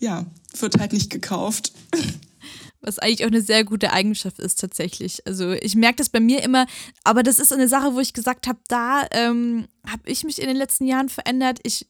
[0.00, 0.26] ja,
[0.58, 1.72] wird halt nicht gekauft.
[2.88, 5.26] Was eigentlich auch eine sehr gute Eigenschaft ist tatsächlich.
[5.26, 6.66] Also ich merke das bei mir immer,
[7.04, 10.48] aber das ist eine Sache, wo ich gesagt habe, da ähm, habe ich mich in
[10.48, 11.58] den letzten Jahren verändert.
[11.64, 11.86] Ich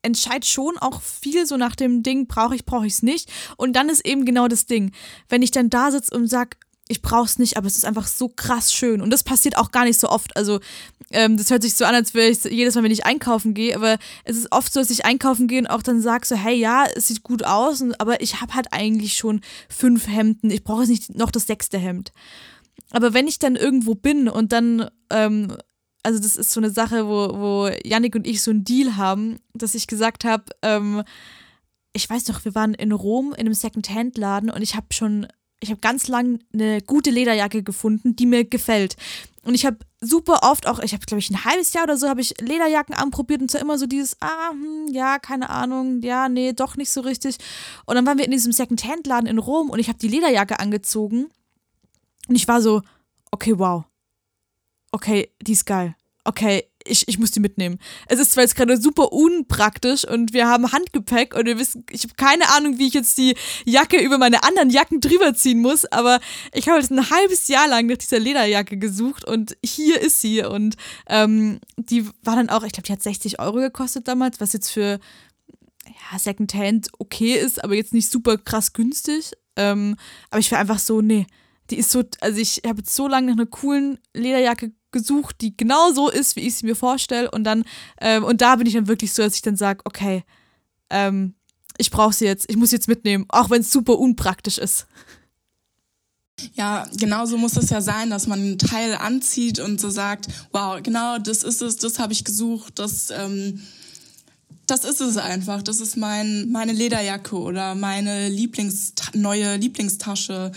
[0.00, 3.30] entscheide schon auch viel so nach dem Ding, brauche ich, brauche ich es nicht.
[3.58, 4.92] Und dann ist eben genau das Ding,
[5.28, 6.56] wenn ich dann da sitze und sage,
[6.92, 9.00] ich brauche es nicht, aber es ist einfach so krass schön.
[9.00, 10.36] Und das passiert auch gar nicht so oft.
[10.36, 10.60] Also,
[11.10, 13.74] ähm, das hört sich so an, als wäre ich jedes Mal, wenn ich einkaufen gehe,
[13.74, 16.54] aber es ist oft so, dass ich einkaufen gehe und auch dann sage so, hey,
[16.54, 20.50] ja, es sieht gut aus, und, aber ich habe halt eigentlich schon fünf Hemden.
[20.50, 22.12] Ich brauche jetzt nicht noch das sechste Hemd.
[22.90, 25.56] Aber wenn ich dann irgendwo bin und dann, ähm,
[26.02, 29.38] also das ist so eine Sache, wo, wo Yannick und ich so einen Deal haben,
[29.54, 31.02] dass ich gesagt habe, ähm,
[31.94, 35.26] ich weiß doch, wir waren in Rom in einem Second-Hand-Laden und ich habe schon
[35.62, 38.96] ich habe ganz lang eine gute Lederjacke gefunden, die mir gefällt.
[39.44, 42.08] Und ich habe super oft auch, ich habe glaube ich ein halbes Jahr oder so,
[42.08, 46.28] habe ich Lederjacken anprobiert und zwar immer so dieses, ah, hm, ja, keine Ahnung, ja,
[46.28, 47.38] nee, doch nicht so richtig.
[47.86, 51.30] Und dann waren wir in diesem Second-Hand-Laden in Rom und ich habe die Lederjacke angezogen
[52.28, 52.82] und ich war so,
[53.30, 53.84] okay, wow.
[54.90, 55.94] Okay, die ist geil.
[56.24, 57.78] Okay, ich, ich muss die mitnehmen.
[58.08, 62.02] Es ist zwar jetzt gerade super unpraktisch und wir haben Handgepäck und wir wissen, ich
[62.04, 65.84] habe keine Ahnung, wie ich jetzt die Jacke über meine anderen Jacken drüber ziehen muss,
[65.86, 66.20] aber
[66.52, 70.44] ich habe jetzt ein halbes Jahr lang nach dieser Lederjacke gesucht und hier ist sie
[70.44, 70.76] und
[71.08, 74.70] ähm, die war dann auch, ich glaube, die hat 60 Euro gekostet damals, was jetzt
[74.70, 74.98] für
[75.86, 79.32] ja, Secondhand okay ist, aber jetzt nicht super krass günstig.
[79.56, 79.96] Ähm,
[80.30, 81.26] aber ich war einfach so, nee,
[81.70, 85.56] die ist so, also ich habe jetzt so lange nach einer coolen Lederjacke gesucht, die
[85.56, 87.30] genau so ist, wie ich sie mir vorstelle.
[87.30, 87.64] Und dann,
[88.00, 90.24] ähm, und da bin ich dann wirklich so, dass ich dann sage, okay,
[90.90, 91.34] ähm,
[91.78, 94.86] ich brauche sie jetzt, ich muss sie jetzt mitnehmen, auch wenn es super unpraktisch ist.
[96.54, 100.28] Ja, genau so muss es ja sein, dass man einen Teil anzieht und so sagt,
[100.52, 103.60] wow, genau, das ist es, das habe ich gesucht, das, ähm,
[104.66, 110.52] das ist es einfach, das ist mein, meine Lederjacke oder meine Lieblings neue Lieblingstasche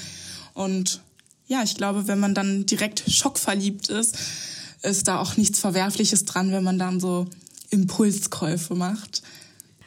[0.53, 1.01] und
[1.47, 4.17] ja, ich glaube, wenn man dann direkt schockverliebt ist,
[4.81, 7.27] ist da auch nichts Verwerfliches dran, wenn man dann so
[7.69, 9.21] Impulskäufe macht.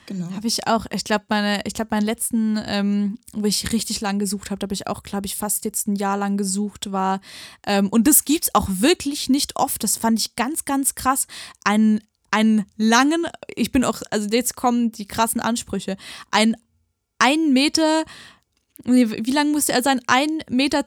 [0.07, 0.31] Genau.
[0.33, 0.87] Habe ich auch.
[0.91, 4.73] Ich glaube, meine, ich glaube, meinen letzten, ähm, wo ich richtig lang gesucht habe, habe
[4.73, 7.21] ich auch, glaube ich, fast jetzt ein Jahr lang gesucht, war,
[7.67, 9.85] ähm, und das gibt es auch wirklich nicht oft.
[9.85, 11.27] Das fand ich ganz, ganz krass.
[11.63, 15.99] Einen, einen langen, ich bin auch, also jetzt kommen die krassen Ansprüche,
[16.31, 16.57] ein
[17.19, 18.05] ein Meter
[18.85, 20.01] wie lang musste er sein?
[20.01, 20.85] 1,20 Meter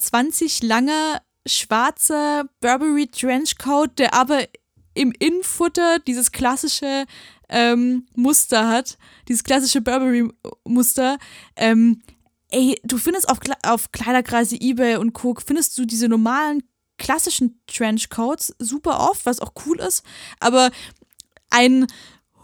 [0.62, 4.46] langer, schwarzer Burberry Trenchcoat, der aber
[4.94, 7.06] im Innenfutter dieses klassische
[7.50, 11.18] ähm, Muster hat, dieses klassische Burberry-Muster.
[11.56, 12.02] Ähm,
[12.50, 15.36] ey, du findest auf, auf Kleiderkreise, Ebay und Co.
[15.46, 16.64] findest du diese normalen
[16.98, 20.04] klassischen Trenchcoats super oft, was auch cool ist,
[20.40, 20.72] aber
[21.50, 21.88] ein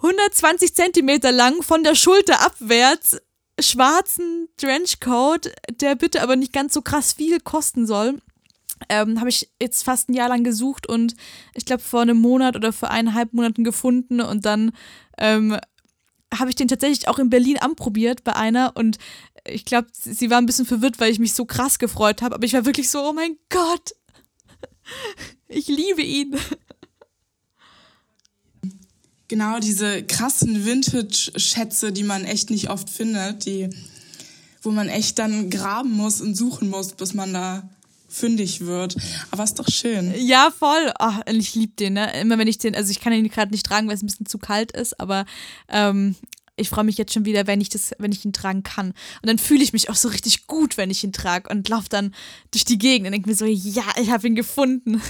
[0.01, 3.21] 120 Zentimeter lang von der Schulter abwärts
[3.59, 8.21] schwarzen Trenchcoat, der bitte aber nicht ganz so krass viel kosten soll.
[8.89, 11.15] Ähm, habe ich jetzt fast ein Jahr lang gesucht und
[11.55, 14.71] ich glaube vor einem Monat oder vor eineinhalb Monaten gefunden und dann
[15.17, 15.57] ähm,
[16.31, 18.99] habe ich den tatsächlich auch in Berlin anprobiert bei einer und
[19.47, 22.45] ich glaube, sie war ein bisschen verwirrt, weil ich mich so krass gefreut habe, aber
[22.45, 23.93] ich war wirklich so, oh mein Gott,
[25.47, 26.35] ich liebe ihn.
[29.27, 33.69] Genau, diese krassen Vintage-Schätze, die man echt nicht oft findet, die,
[34.61, 37.69] wo man echt dann graben muss und suchen muss, bis man da
[38.07, 38.95] fündig wird.
[39.31, 40.13] Aber ist doch schön.
[40.17, 40.93] Ja, voll.
[40.99, 42.17] Oh, ich liebe den, ne?
[42.19, 44.27] Immer wenn ich den, also ich kann ihn gerade nicht tragen, weil es ein bisschen
[44.27, 45.25] zu kalt ist, aber
[45.67, 46.15] ähm,
[46.55, 48.87] ich freue mich jetzt schon wieder, wenn ich das, wenn ich ihn tragen kann.
[48.87, 51.89] Und dann fühle ich mich auch so richtig gut, wenn ich ihn trage und laufe
[51.89, 52.15] dann
[52.51, 55.01] durch die Gegend und denke mir so, ja, ich habe ihn gefunden.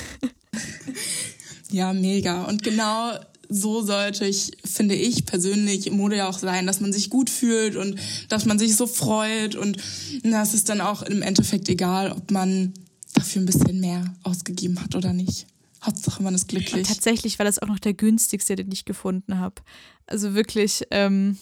[1.69, 2.43] Ja, mega.
[2.43, 3.13] Und genau
[3.49, 7.75] so sollte ich, finde ich persönlich, Mode ja auch sein, dass man sich gut fühlt
[7.75, 9.77] und dass man sich so freut und
[10.23, 12.73] das ist dann auch im Endeffekt egal, ob man
[13.13, 15.47] dafür ein bisschen mehr ausgegeben hat oder nicht.
[15.83, 16.73] Hauptsache man ist glücklich.
[16.73, 19.61] Und tatsächlich war das auch noch der günstigste, den ich gefunden habe.
[20.05, 21.37] Also wirklich, ähm,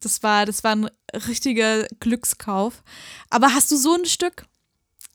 [0.00, 0.90] das war, das war ein
[1.26, 2.82] richtiger Glückskauf.
[3.30, 4.46] Aber hast du so ein Stück?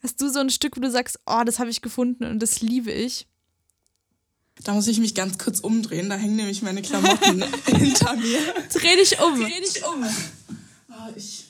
[0.03, 2.61] Hast du so ein Stück, wo du sagst, oh, das habe ich gefunden und das
[2.61, 3.27] liebe ich?
[4.63, 6.09] Da muss ich mich ganz kurz umdrehen.
[6.09, 8.39] Da hängen nämlich meine Klamotten hinter mir.
[8.71, 9.39] Dreh dich um.
[9.39, 10.05] Dreh dich um.
[10.89, 11.45] Oh, ich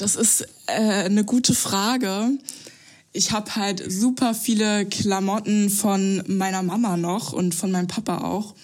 [0.00, 2.30] das ist äh, eine gute Frage.
[3.12, 8.54] Ich habe halt super viele Klamotten von meiner Mama noch und von meinem Papa auch.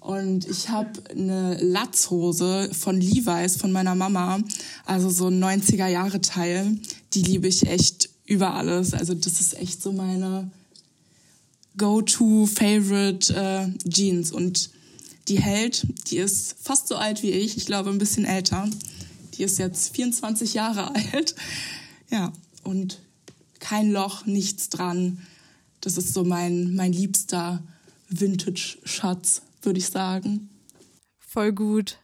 [0.00, 4.38] Und ich habe eine Latzhose von Levi's von meiner Mama,
[4.86, 6.78] also so ein 90er Jahre Teil.
[7.14, 8.94] Die liebe ich echt über alles.
[8.94, 10.50] Also das ist echt so meine
[11.76, 14.70] go-to favorite äh, Jeans und
[15.26, 18.68] die hält, die ist fast so alt wie ich, ich glaube ein bisschen älter.
[19.34, 21.34] Die ist jetzt 24 Jahre alt.
[22.08, 23.00] Ja, und
[23.58, 25.18] kein Loch, nichts dran.
[25.80, 27.62] Das ist so mein, mein liebster
[28.10, 30.50] Vintage-Schatz, würde ich sagen.
[31.18, 31.98] Voll gut.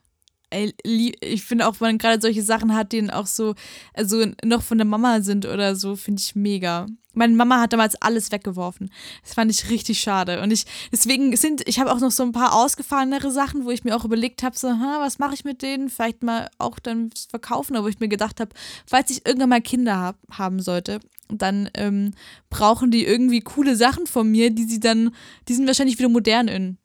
[0.50, 3.54] Ich finde auch, wenn man gerade solche Sachen hat, die auch so,
[3.94, 6.86] also noch von der Mama sind oder so, finde ich mega.
[7.14, 8.90] Meine Mama hat damals alles weggeworfen.
[9.22, 10.42] Das fand ich richtig schade.
[10.42, 13.84] Und ich, deswegen sind, ich habe auch noch so ein paar ausgefallenere Sachen, wo ich
[13.84, 15.88] mir auch überlegt habe, so, ha, was mache ich mit denen?
[15.88, 18.54] Vielleicht mal auch dann verkaufen, aber wo ich mir gedacht habe,
[18.86, 22.12] falls ich irgendwann mal Kinder hab, haben sollte, dann ähm,
[22.50, 25.10] brauchen die irgendwie coole Sachen von mir, die sie dann,
[25.48, 26.78] die sind wahrscheinlich wieder modern in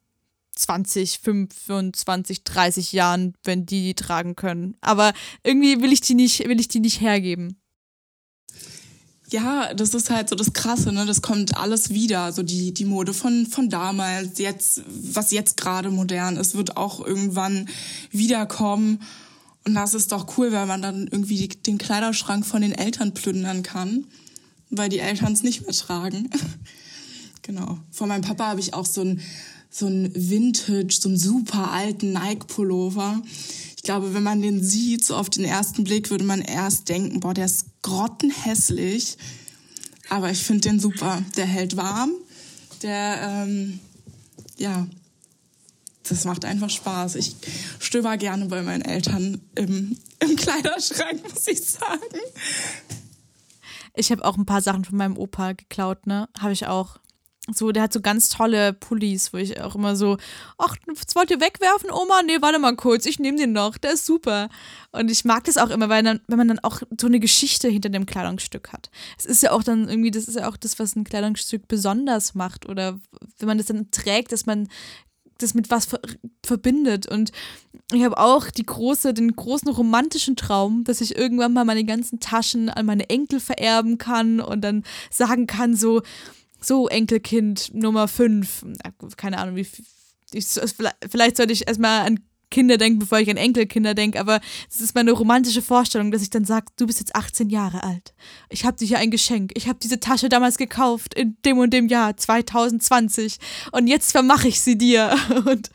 [0.62, 4.76] 20, 25, 30 Jahren, wenn die die tragen können.
[4.80, 5.12] Aber
[5.44, 7.56] irgendwie will ich die nicht, will ich die nicht hergeben
[9.32, 11.06] ja, das ist halt so das Krasse, ne?
[11.06, 12.32] Das kommt alles wieder.
[12.32, 17.04] So die, die Mode von, von damals, jetzt, was jetzt gerade modern ist, wird auch
[17.04, 17.68] irgendwann
[18.10, 19.00] wiederkommen.
[19.64, 23.62] Und das ist doch cool, weil man dann irgendwie den Kleiderschrank von den Eltern plündern
[23.62, 24.06] kann,
[24.70, 26.28] weil die Eltern es nicht mehr tragen.
[27.42, 27.78] genau.
[27.90, 29.20] Von meinem Papa habe ich auch so ein,
[29.72, 33.22] so ein Vintage, so einen super alten Nike-Pullover
[33.82, 37.18] ich glaube, wenn man den sieht, so auf den ersten Blick, würde man erst denken,
[37.18, 39.18] boah, der ist grottenhässlich.
[40.08, 41.20] Aber ich finde den super.
[41.36, 42.12] Der hält warm.
[42.82, 43.80] Der, ähm,
[44.56, 44.86] ja,
[46.04, 47.16] das macht einfach Spaß.
[47.16, 47.34] Ich
[47.80, 52.20] stöber gerne bei meinen Eltern im, im Kleiderschrank, muss ich sagen.
[53.96, 56.28] Ich habe auch ein paar Sachen von meinem Opa geklaut, ne?
[56.38, 57.00] Habe ich auch.
[57.50, 60.16] So, der hat so ganz tolle Pullis, wo ich auch immer so,
[60.58, 62.22] ach, das wollt ihr wegwerfen, Oma?
[62.22, 64.48] Nee, warte mal kurz, ich nehme den noch, der ist super.
[64.92, 67.68] Und ich mag das auch immer, weil dann, wenn man dann auch so eine Geschichte
[67.68, 68.90] hinter dem Kleidungsstück hat.
[69.18, 72.36] Es ist ja auch dann irgendwie, das ist ja auch das, was ein Kleidungsstück besonders
[72.36, 72.68] macht.
[72.68, 73.00] Oder
[73.38, 74.68] wenn man das dann trägt, dass man
[75.38, 76.00] das mit was ver
[76.44, 77.08] verbindet.
[77.08, 77.32] Und
[77.92, 82.20] ich habe auch die große, den großen romantischen Traum, dass ich irgendwann mal meine ganzen
[82.20, 86.02] Taschen an meine Enkel vererben kann und dann sagen kann, so,
[86.62, 88.64] so Enkelkind Nummer 5,
[89.16, 89.66] keine Ahnung, wie
[90.32, 90.46] ich,
[91.10, 92.20] vielleicht sollte ich erstmal an
[92.52, 96.30] Kinder denken, bevor ich an Enkelkinder denke, aber es ist meine romantische Vorstellung, dass ich
[96.30, 98.14] dann sage, du bist jetzt 18 Jahre alt.
[98.50, 99.52] Ich habe dir hier ein Geschenk.
[99.56, 103.38] Ich habe diese Tasche damals gekauft in dem und dem Jahr 2020
[103.72, 105.70] und jetzt vermache ich sie dir und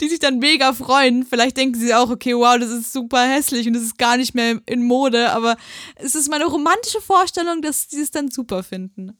[0.00, 1.24] die sich dann mega freuen.
[1.24, 4.34] Vielleicht denken sie auch, okay, wow, das ist super hässlich und das ist gar nicht
[4.34, 5.56] mehr in Mode, aber
[5.96, 9.18] es ist meine romantische Vorstellung, dass sie es dann super finden.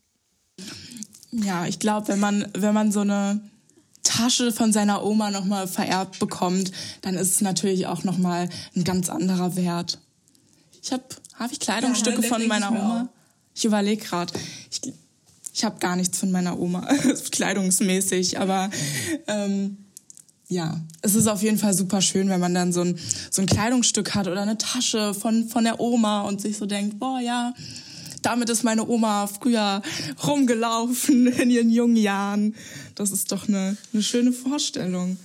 [1.33, 3.41] Ja, ich glaube, wenn man, wenn man so eine
[4.03, 6.73] Tasche von seiner Oma nochmal vererbt bekommt,
[7.03, 9.99] dann ist es natürlich auch nochmal ein ganz anderer Wert.
[10.83, 11.05] Ich habe
[11.39, 13.09] hab ich Kleidungsstücke ja, von meiner Oma?
[13.55, 14.33] Ich überlege gerade.
[14.71, 14.93] Ich,
[15.55, 16.89] ich habe gar nichts von meiner Oma,
[17.31, 18.71] kleidungsmäßig, aber
[19.27, 19.77] ähm,
[20.49, 22.99] ja, es ist auf jeden Fall super schön, wenn man dann so ein,
[23.31, 26.99] so ein Kleidungsstück hat oder eine Tasche von, von der Oma und sich so denkt,
[26.99, 27.55] boah, ja,
[28.23, 29.83] damit ist meine Oma früher
[30.27, 32.55] rumgelaufen in ihren jungen Jahren.
[32.95, 35.17] Das ist doch eine, eine schöne Vorstellung.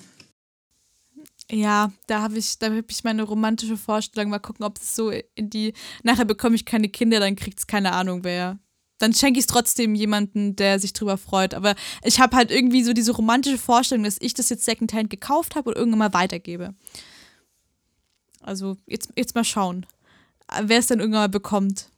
[1.49, 4.29] Ja, da habe ich, da habe ich meine romantische Vorstellung.
[4.29, 5.73] Mal gucken, ob es so in die.
[6.03, 8.59] Nachher bekomme ich keine Kinder, dann kriegt es keine Ahnung wer.
[8.99, 11.53] Dann schenke ich es trotzdem jemanden, der sich drüber freut.
[11.53, 15.55] Aber ich habe halt irgendwie so diese romantische Vorstellung, dass ich das jetzt Secondhand gekauft
[15.55, 16.73] habe und irgendwann mal weitergebe.
[18.41, 19.85] Also jetzt, jetzt mal schauen,
[20.61, 21.89] wer es dann irgendwann mal bekommt.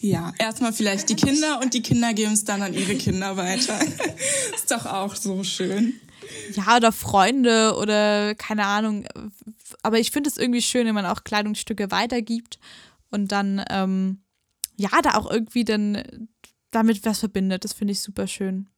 [0.00, 3.78] Ja, erstmal vielleicht die Kinder und die Kinder geben es dann an ihre Kinder weiter.
[4.54, 5.94] ist doch auch so schön.
[6.54, 9.06] Ja, oder Freunde oder keine Ahnung.
[9.82, 12.58] Aber ich finde es irgendwie schön, wenn man auch Kleidungsstücke weitergibt
[13.10, 14.22] und dann, ähm,
[14.76, 16.28] ja, da auch irgendwie dann
[16.70, 17.64] damit was verbindet.
[17.64, 18.68] Das finde ich super schön.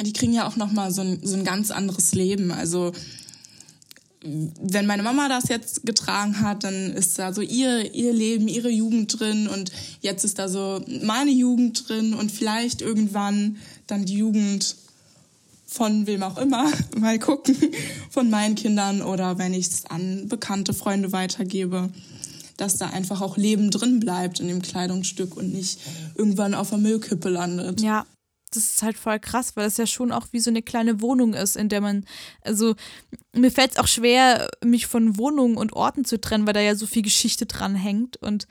[0.00, 2.50] Die kriegen ja auch nochmal so ein, so ein ganz anderes Leben.
[2.50, 2.92] Also
[4.22, 8.70] wenn meine Mama das jetzt getragen hat, dann ist da so ihr, ihr Leben, ihre
[8.70, 14.16] Jugend drin und jetzt ist da so meine Jugend drin und vielleicht irgendwann dann die
[14.16, 14.76] Jugend
[15.66, 17.56] von wem auch immer, mal gucken,
[18.10, 21.90] von meinen Kindern oder wenn ich es an bekannte Freunde weitergebe,
[22.56, 25.78] dass da einfach auch Leben drin bleibt in dem Kleidungsstück und nicht
[26.16, 27.80] irgendwann auf der Müllkippe landet.
[27.80, 28.04] Ja,
[28.50, 31.34] das ist halt voll krass, weil das ja schon auch wie so eine kleine Wohnung
[31.34, 32.04] ist, in der man,
[32.42, 32.74] also
[33.32, 36.74] mir fällt es auch schwer, mich von Wohnungen und Orten zu trennen, weil da ja
[36.74, 38.16] so viel Geschichte dran hängt.
[38.18, 38.46] Und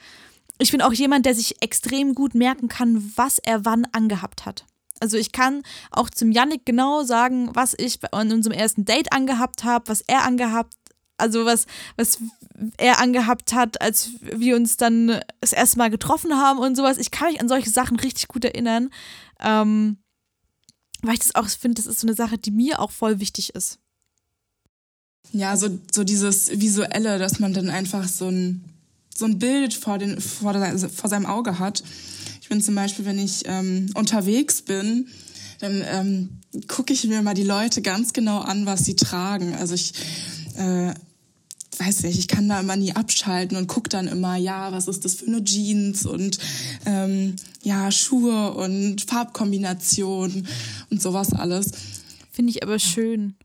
[0.59, 4.65] ich bin auch jemand, der sich extrem gut merken kann, was er wann angehabt hat.
[4.99, 9.63] Also ich kann auch zum Yannick genau sagen, was ich an unserem ersten Date angehabt
[9.63, 10.73] habe, was er angehabt,
[11.17, 11.65] also was,
[11.97, 12.19] was
[12.77, 16.97] er angehabt hat, als wir uns dann das erste Mal getroffen haben und sowas.
[16.97, 18.89] Ich kann mich an solche Sachen richtig gut erinnern.
[19.39, 19.97] Ähm,
[21.01, 23.53] weil ich das auch finde, das ist so eine Sache, die mir auch voll wichtig
[23.55, 23.79] ist.
[25.31, 28.63] Ja, so, so dieses Visuelle, dass man dann einfach so ein,
[29.13, 31.83] so ein Bild vor, den, vor, der, vor seinem Auge hat.
[32.41, 35.07] Ich bin zum Beispiel, wenn ich ähm, unterwegs bin,
[35.59, 36.29] dann ähm,
[36.67, 39.53] gucke ich mir mal die Leute ganz genau an, was sie tragen.
[39.55, 39.93] Also ich
[40.55, 40.93] äh,
[41.79, 45.05] weiß nicht, ich kann da immer nie abschalten und guck dann immer, ja, was ist
[45.05, 46.39] das für eine Jeans und
[46.85, 50.47] ähm, ja, Schuhe und Farbkombinationen
[50.89, 51.71] und sowas alles.
[52.31, 53.35] Finde ich aber schön.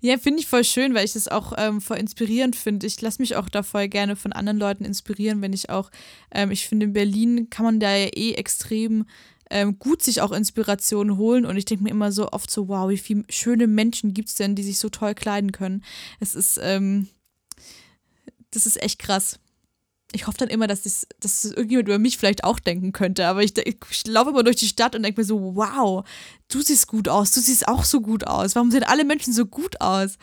[0.00, 2.86] Ja, finde ich voll schön, weil ich das auch ähm, voll inspirierend finde.
[2.86, 5.90] Ich lasse mich auch da voll gerne von anderen Leuten inspirieren, wenn ich auch,
[6.32, 9.06] ähm, ich finde, in Berlin kann man da ja eh extrem
[9.50, 11.46] ähm, gut sich auch Inspiration holen.
[11.46, 14.34] Und ich denke mir immer so oft so, wow, wie viele schöne Menschen gibt es
[14.34, 15.84] denn, die sich so toll kleiden können.
[16.20, 17.08] Es ist, ähm,
[18.50, 19.38] das ist echt krass.
[20.12, 23.26] Ich hoffe dann immer, dass, das, dass irgendjemand über mich vielleicht auch denken könnte.
[23.26, 26.04] Aber ich, ich, ich laufe immer durch die Stadt und denke mir so, wow,
[26.48, 28.54] du siehst gut aus, du siehst auch so gut aus.
[28.54, 30.16] Warum sehen alle Menschen so gut aus?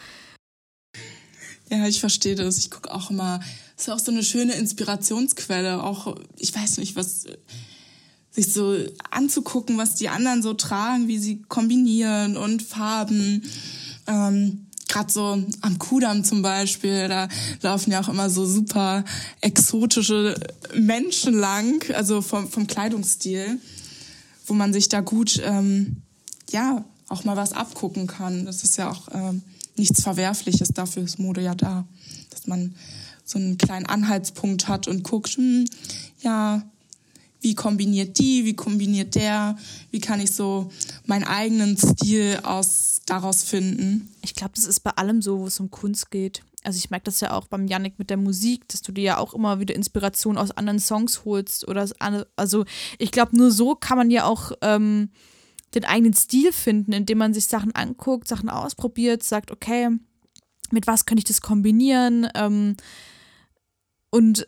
[1.69, 2.57] Ja, ich verstehe das.
[2.57, 3.39] Ich gucke auch immer,
[3.75, 5.83] es ist auch so eine schöne Inspirationsquelle.
[5.83, 7.25] Auch, ich weiß nicht, was
[8.33, 8.75] sich so
[9.11, 13.43] anzugucken, was die anderen so tragen, wie sie kombinieren und Farben.
[14.07, 17.27] Ähm, Gerade so am Kudamm zum Beispiel, da
[17.61, 19.03] laufen ja auch immer so super
[19.41, 20.35] exotische
[20.75, 23.59] Menschen lang, also vom, vom Kleidungsstil,
[24.45, 25.97] wo man sich da gut, ähm,
[26.51, 28.45] ja, auch mal was abgucken kann.
[28.45, 29.41] Das ist ja auch ähm,
[29.77, 31.85] nichts Verwerfliches, dafür ist Mode ja da,
[32.29, 32.75] dass man
[33.25, 35.65] so einen kleinen Anhaltspunkt hat und guckt, hm,
[36.21, 36.61] ja,
[37.43, 39.57] wie kombiniert die, wie kombiniert der,
[39.91, 40.71] wie kann ich so
[41.05, 44.09] meinen eigenen Stil aus daraus finden.
[44.21, 46.41] Ich glaube, das ist bei allem so, wo es um Kunst geht.
[46.63, 49.17] Also ich merke das ja auch beim Yannick mit der Musik, dass du dir ja
[49.17, 51.89] auch immer wieder Inspiration aus anderen Songs holst oder
[52.37, 52.65] also
[52.97, 55.09] ich glaube nur so kann man ja auch ähm,
[55.75, 59.89] den eigenen Stil finden, indem man sich Sachen anguckt, Sachen ausprobiert, sagt okay,
[60.71, 62.29] mit was könnte ich das kombinieren?
[62.33, 62.77] Ähm,
[64.13, 64.47] und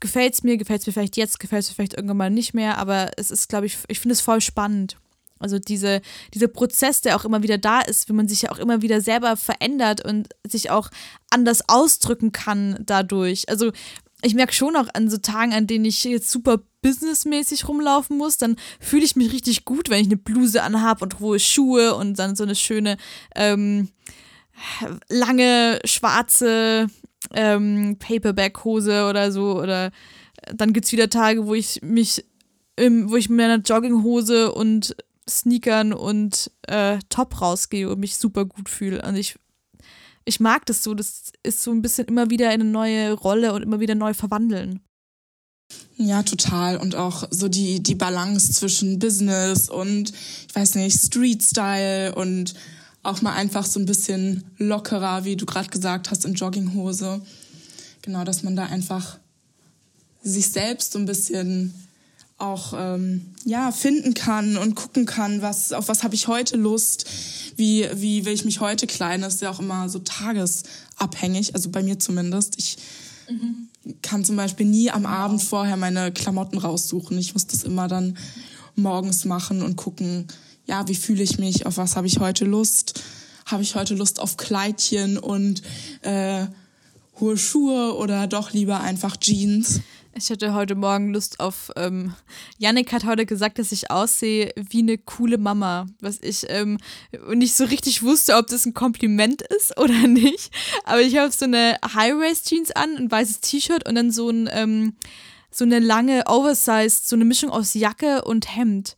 [0.00, 2.52] gefällt es mir, gefällt es mir vielleicht jetzt, gefällt es mir vielleicht irgendwann mal nicht
[2.52, 4.96] mehr, aber es ist, glaube ich, ich finde es voll spannend.
[5.38, 6.00] Also diese,
[6.34, 9.00] dieser Prozess, der auch immer wieder da ist, wenn man sich ja auch immer wieder
[9.00, 10.90] selber verändert und sich auch
[11.30, 13.48] anders ausdrücken kann dadurch.
[13.48, 13.70] Also
[14.22, 18.36] ich merke schon auch an so Tagen, an denen ich jetzt super businessmäßig rumlaufen muss,
[18.36, 22.18] dann fühle ich mich richtig gut, wenn ich eine Bluse anhabe und hohe Schuhe und
[22.18, 22.96] dann so eine schöne
[23.36, 23.90] ähm,
[25.08, 26.88] lange schwarze
[27.32, 29.60] ähm, Paperback-Hose oder so.
[29.60, 29.90] Oder
[30.54, 32.24] dann gibt es wieder Tage, wo ich mich,
[32.76, 34.96] im, wo ich mit meiner Jogginghose und
[35.28, 39.02] Sneakern und äh, Top rausgehe und mich super gut fühle.
[39.02, 39.36] Und ich,
[40.24, 40.94] ich mag das so.
[40.94, 44.80] Das ist so ein bisschen immer wieder eine neue Rolle und immer wieder neu verwandeln.
[45.96, 46.76] Ja, total.
[46.76, 50.10] Und auch so die, die Balance zwischen Business und,
[50.48, 52.54] ich weiß nicht, Street-Style und
[53.04, 57.20] auch mal einfach so ein bisschen lockerer, wie du gerade gesagt hast, in Jogginghose.
[58.02, 59.18] Genau, dass man da einfach
[60.22, 61.74] sich selbst so ein bisschen
[62.38, 67.06] auch ähm, ja finden kann und gucken kann, was auf was habe ich heute Lust,
[67.56, 69.22] wie wie will ich mich heute kleiden.
[69.22, 72.58] Das ist ja auch immer so tagesabhängig, also bei mir zumindest.
[72.58, 72.78] Ich
[73.28, 73.68] mhm.
[74.02, 77.16] kann zum Beispiel nie am Abend vorher meine Klamotten raussuchen.
[77.18, 78.16] Ich muss das immer dann
[78.74, 80.26] morgens machen und gucken,
[80.66, 83.02] ja, wie fühle ich mich, auf was habe ich heute Lust?
[83.46, 85.62] Habe ich heute Lust auf Kleidchen und
[86.02, 86.46] äh,
[87.20, 89.80] hohe Schuhe oder doch lieber einfach Jeans?
[90.16, 91.72] Ich hatte heute Morgen Lust auf.
[91.74, 92.14] Ähm,
[92.58, 95.86] Yannick hat heute gesagt, dass ich aussehe wie eine coole Mama.
[96.00, 96.78] Was ich ähm,
[97.34, 100.50] nicht so richtig wusste, ob das ein Kompliment ist oder nicht.
[100.84, 104.48] Aber ich habe so eine High-Waist-Jeans an, ein weißes T-Shirt und dann so ein.
[104.52, 104.94] Ähm,
[105.56, 108.96] so eine lange Oversized, so eine Mischung aus Jacke und Hemd.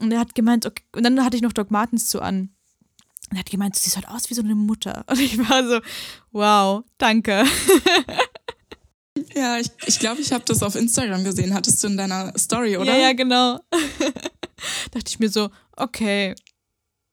[0.00, 2.50] Und er hat gemeint, okay, und dann hatte ich noch Doc Martens zu an.
[3.30, 5.04] Und er hat gemeint, du siehst halt aus wie so eine Mutter.
[5.08, 5.80] Und ich war so,
[6.32, 7.44] wow, danke.
[9.34, 11.54] Ja, ich glaube, ich, glaub, ich habe das auf Instagram gesehen.
[11.54, 12.96] Hattest du in deiner Story, oder?
[12.96, 13.60] Ja, ja, genau.
[14.90, 16.34] Dachte ich mir so, okay.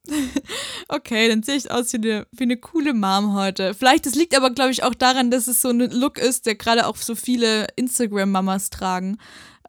[0.88, 3.74] okay, dann sehe ich aus wie eine, wie eine coole Mom heute.
[3.74, 6.56] Vielleicht, das liegt aber, glaube ich, auch daran, dass es so ein Look ist, der
[6.56, 9.18] gerade auch so viele Instagram-Mamas tragen.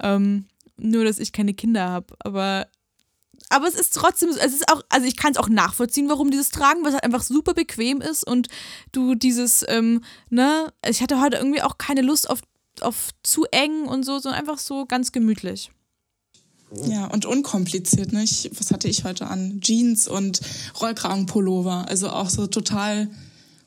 [0.00, 0.46] Ähm,
[0.76, 2.14] nur, dass ich keine Kinder habe.
[2.20, 2.68] Aber
[3.51, 6.51] aber es ist trotzdem, es ist auch, also ich kann es auch nachvollziehen, warum dieses
[6.51, 8.49] Tragen, weil es halt einfach super bequem ist und
[8.92, 12.40] du dieses, ähm, ne, ich hatte heute irgendwie auch keine Lust auf,
[12.80, 15.70] auf zu eng und so, sondern einfach so ganz gemütlich.
[16.86, 18.51] Ja, und unkompliziert, nicht?
[18.59, 19.61] Was hatte ich heute an?
[19.61, 20.40] Jeans und
[20.80, 21.86] Rollkragenpullover.
[21.88, 23.09] Also auch so total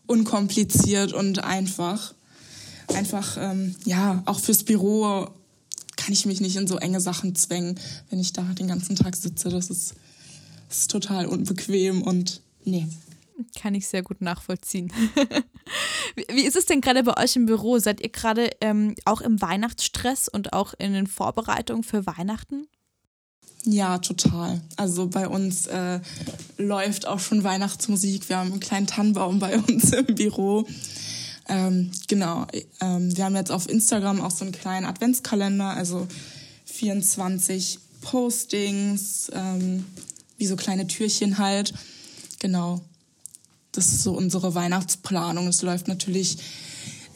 [0.06, 2.14] unkompliziert und einfach.
[2.94, 5.30] Einfach, ähm, ja, auch fürs Büro
[6.02, 7.80] kann ich mich nicht in so enge Sachen zwängen,
[8.10, 9.50] wenn ich da den ganzen Tag sitze.
[9.50, 9.94] Das ist,
[10.68, 12.88] das ist total unbequem und nee.
[13.56, 14.92] Kann ich sehr gut nachvollziehen.
[16.32, 17.80] Wie ist es denn gerade bei euch im Büro?
[17.80, 22.68] Seid ihr gerade ähm, auch im Weihnachtsstress und auch in den Vorbereitungen für Weihnachten?
[23.64, 24.62] Ja, total.
[24.76, 26.00] Also bei uns äh,
[26.58, 28.28] läuft auch schon Weihnachtsmusik.
[28.28, 30.68] Wir haben einen kleinen Tannenbaum bei uns im Büro.
[31.52, 32.48] Ähm, genau,
[32.80, 36.08] ähm, wir haben jetzt auf Instagram auch so einen kleinen Adventskalender, also
[36.64, 39.86] 24 Postings, ähm,
[40.38, 41.74] wie so kleine Türchen halt.
[42.40, 42.80] Genau,
[43.74, 45.46] das ist so unsere Weihnachtsplanung.
[45.50, 46.38] Es läuft natürlich,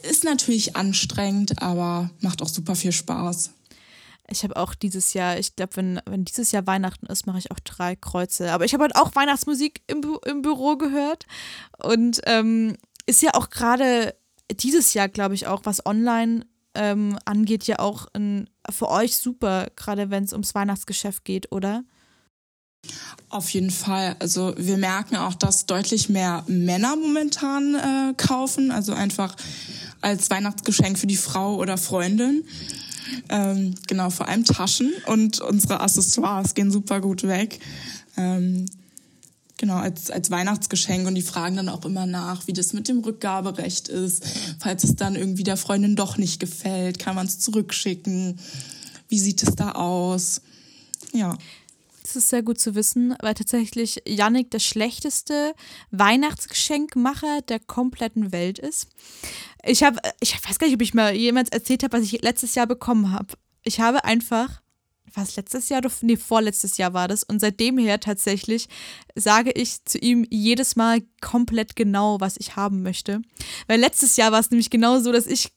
[0.02, 3.52] ist natürlich anstrengend, aber macht auch super viel Spaß.
[4.28, 7.50] Ich habe auch dieses Jahr, ich glaube, wenn, wenn dieses Jahr Weihnachten ist, mache ich
[7.52, 8.52] auch drei Kreuze.
[8.52, 11.24] Aber ich habe halt auch Weihnachtsmusik im, Bü im Büro gehört.
[11.78, 12.76] Und ähm,
[13.06, 14.14] ist ja auch gerade
[14.52, 19.68] dieses Jahr, glaube ich, auch, was online ähm, angeht, ja auch ein, für euch super,
[19.76, 21.84] gerade wenn es ums Weihnachtsgeschäft geht, oder?
[23.30, 24.16] Auf jeden Fall.
[24.20, 29.34] Also wir merken auch, dass deutlich mehr Männer momentan äh, kaufen, also einfach
[30.00, 32.44] als Weihnachtsgeschenk für die Frau oder Freundin.
[33.28, 37.58] Ähm, genau, vor allem Taschen und unsere Accessoires gehen super gut weg.
[38.16, 38.66] Ähm,
[39.58, 42.98] Genau, als, als Weihnachtsgeschenk und die fragen dann auch immer nach, wie das mit dem
[43.00, 44.22] Rückgaberecht ist.
[44.58, 48.38] Falls es dann irgendwie der Freundin doch nicht gefällt, kann man es zurückschicken.
[49.08, 50.42] Wie sieht es da aus?
[51.12, 51.38] Ja.
[52.02, 55.54] Das ist sehr gut zu wissen, weil tatsächlich Yannick der schlechteste
[55.90, 58.88] Weihnachtsgeschenkmacher der kompletten Welt ist.
[59.64, 62.54] Ich habe, ich weiß gar nicht, ob ich mal jemals erzählt habe, was ich letztes
[62.54, 63.34] Jahr bekommen habe.
[63.64, 64.60] Ich habe einfach
[65.16, 67.22] was letztes Jahr nee, vorletztes Jahr war das.
[67.22, 68.68] Und seitdem her tatsächlich
[69.14, 73.22] sage ich zu ihm jedes Mal komplett genau, was ich haben möchte.
[73.66, 75.52] Weil letztes Jahr war es nämlich genau so, dass ich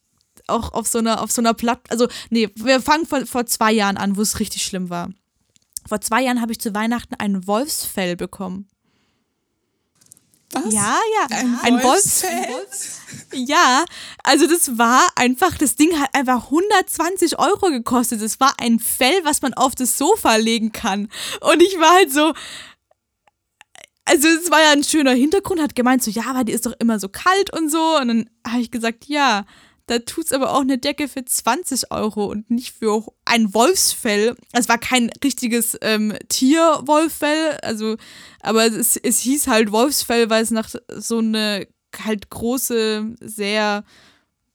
[0.47, 3.72] auch auf so einer, auf so einer Platt, also nee, wir fangen vor, vor zwei
[3.72, 5.10] Jahren an, wo es richtig schlimm war.
[5.88, 8.68] Vor zwei Jahren habe ich zu Weihnachten ein Wolfsfell bekommen.
[10.54, 10.74] Was?
[10.74, 11.38] Ja, ja.
[11.38, 11.84] Ein, ein?
[11.84, 12.24] Wolfs
[13.34, 13.86] ja,
[14.24, 18.22] also das war einfach, das Ding hat einfach 120 Euro gekostet.
[18.22, 21.10] Das war ein Fell, was man auf das Sofa legen kann.
[21.41, 22.34] Und ich war halt so,
[24.06, 26.74] also es war ja ein schöner Hintergrund, hat gemeint so, ja, aber die ist doch
[26.80, 27.97] immer so kalt und so.
[27.97, 29.45] Und dann habe ich gesagt, ja,
[29.89, 34.35] da tut es aber auch eine Decke für 20 Euro und nicht für ein Wolfsfell.
[34.51, 37.97] Es war kein richtiges ähm, Tierwolffell, also,
[38.41, 41.67] aber es, es hieß halt Wolfsfell, weil es nach so eine
[42.05, 43.83] halt große, sehr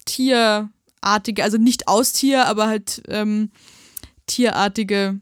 [0.05, 3.51] tierartige, also nicht aus Tier, aber halt ähm,
[4.27, 5.19] tierartige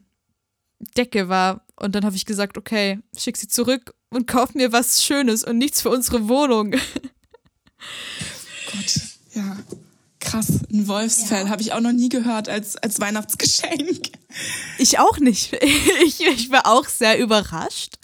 [0.95, 1.65] Decke war.
[1.75, 5.57] Und dann habe ich gesagt, okay, schick sie zurück und kauf mir was Schönes und
[5.57, 6.71] nichts für unsere Wohnung.
[8.71, 9.01] Gott,
[9.33, 9.57] ja
[10.23, 11.49] krass, ein Wolfsfell ja.
[11.49, 14.09] habe ich auch noch nie gehört als, als Weihnachtsgeschenk.
[14.77, 15.53] Ich auch nicht.
[16.05, 17.95] Ich, ich war auch sehr überrascht.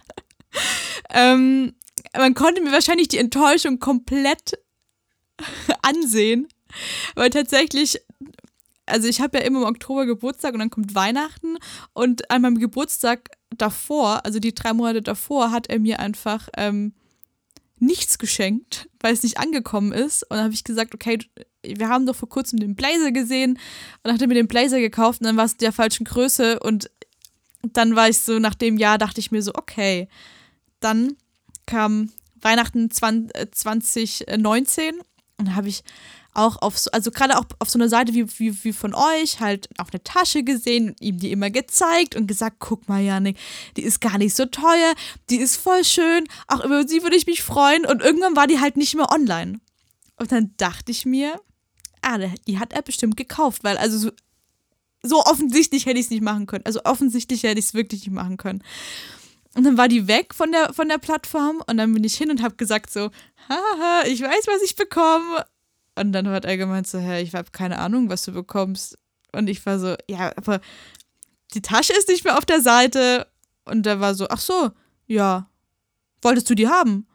[1.09, 1.73] Ähm,
[2.15, 4.59] man konnte mir wahrscheinlich die Enttäuschung komplett
[5.81, 6.47] ansehen,
[7.15, 7.99] weil tatsächlich,
[8.85, 11.57] also ich habe ja immer im Oktober Geburtstag und dann kommt Weihnachten
[11.93, 16.93] und an meinem Geburtstag davor, also die drei Monate davor, hat er mir einfach ähm,
[17.79, 20.23] nichts geschenkt, weil es nicht angekommen ist.
[20.23, 21.19] Und dann habe ich gesagt, okay,
[21.63, 23.51] wir haben doch vor kurzem den Blazer gesehen.
[23.51, 23.59] Und
[24.03, 26.59] dann hat mir den Blazer gekauft und dann war es der falschen Größe.
[26.59, 26.89] Und
[27.61, 30.07] dann war ich so, nach dem Jahr dachte ich mir so, okay,
[30.79, 31.15] dann
[31.65, 32.11] kam
[32.41, 35.05] Weihnachten 2019 und
[35.37, 35.83] dann habe ich
[36.33, 39.39] auch auf so, also gerade auch auf so einer Seite wie, wie, wie von euch,
[39.39, 43.37] halt auf eine Tasche gesehen, ihm die immer gezeigt und gesagt, guck mal, Janik,
[43.77, 44.93] die ist gar nicht so teuer,
[45.29, 48.59] die ist voll schön, auch über sie würde ich mich freuen und irgendwann war die
[48.59, 49.59] halt nicht mehr online.
[50.17, 51.39] Und dann dachte ich mir,
[52.01, 52.17] ah,
[52.47, 54.11] die hat er bestimmt gekauft, weil also so,
[55.01, 56.65] so offensichtlich hätte ich es nicht machen können.
[56.65, 58.63] Also offensichtlich hätte ich es wirklich nicht machen können.
[59.55, 62.29] Und dann war die weg von der, von der Plattform und dann bin ich hin
[62.29, 63.09] und habe gesagt so,
[63.49, 65.45] haha, ich weiß, was ich bekomme.
[65.99, 68.97] Und dann hat er gemeint so, hä, ich habe keine Ahnung, was du bekommst.
[69.31, 70.61] Und ich war so, ja, aber
[71.53, 73.27] die Tasche ist nicht mehr auf der Seite.
[73.65, 74.71] Und er war so, ach so,
[75.07, 75.49] ja,
[76.21, 77.07] wolltest du die haben?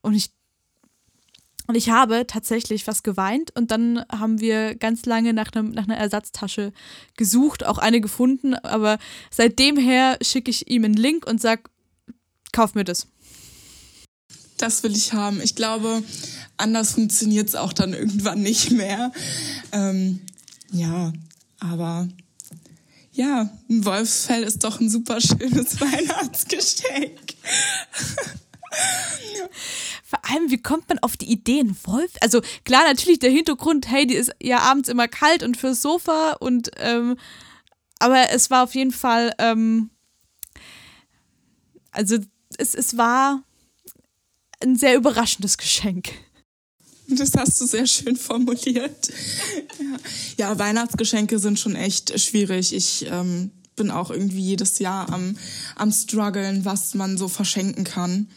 [0.00, 0.30] Und ich
[1.68, 5.84] und ich habe tatsächlich fast geweint und dann haben wir ganz lange nach, einem, nach
[5.84, 6.72] einer Ersatztasche
[7.16, 8.98] gesucht, auch eine gefunden, aber
[9.32, 11.62] seitdem her schicke ich ihm einen Link und sage,
[12.52, 13.08] kauf mir das.
[14.58, 15.40] Das will ich haben.
[15.40, 16.02] Ich glaube,
[16.56, 19.12] anders funktioniert es auch dann irgendwann nicht mehr.
[19.72, 20.20] Ähm,
[20.72, 21.12] ja,
[21.58, 22.08] aber
[23.12, 27.34] ja, ein Wolfsfell ist doch ein super schönes Weihnachtsgeschenk.
[30.04, 32.12] Vor allem, wie kommt man auf die Idee, ein Wolf?
[32.20, 36.32] Also klar, natürlich der Hintergrund, hey, die ist ja abends immer kalt und fürs Sofa
[36.40, 37.16] und ähm,
[37.98, 39.90] aber es war auf jeden Fall, ähm,
[41.90, 42.18] also
[42.58, 43.42] es, es war
[44.60, 46.12] ein sehr überraschendes Geschenk.
[47.08, 49.12] Das hast du sehr schön formuliert.
[49.78, 52.74] Ja, ja Weihnachtsgeschenke sind schon echt schwierig.
[52.74, 55.36] Ich ähm, bin auch irgendwie jedes Jahr am,
[55.76, 58.28] am struggeln, was man so verschenken kann.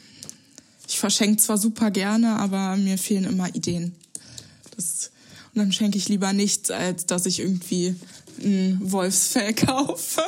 [0.87, 3.95] Ich verschenke zwar super gerne, aber mir fehlen immer Ideen.
[4.75, 5.11] Das,
[5.53, 7.95] und dann schenke ich lieber nichts, als dass ich irgendwie
[8.43, 10.21] ein Wolfsfell kaufe.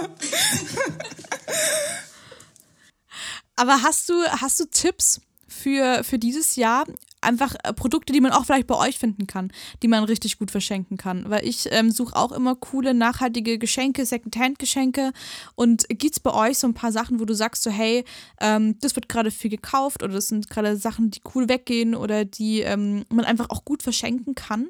[3.56, 5.22] aber hast du, hast du Tipps
[5.62, 6.86] für, für dieses Jahr?
[7.22, 9.51] einfach äh, Produkte, die man auch vielleicht bei euch finden kann,
[9.82, 11.30] die man richtig gut verschenken kann.
[11.30, 15.12] Weil ich ähm, suche auch immer coole, nachhaltige Geschenke, Secondhand-Geschenke.
[15.55, 18.03] Und gibt es bei euch so ein paar Sachen, wo du sagst, so, hey,
[18.39, 22.26] ähm, das wird gerade viel gekauft oder das sind gerade Sachen, die cool weggehen oder
[22.26, 24.70] die ähm, man einfach auch gut verschenken kann?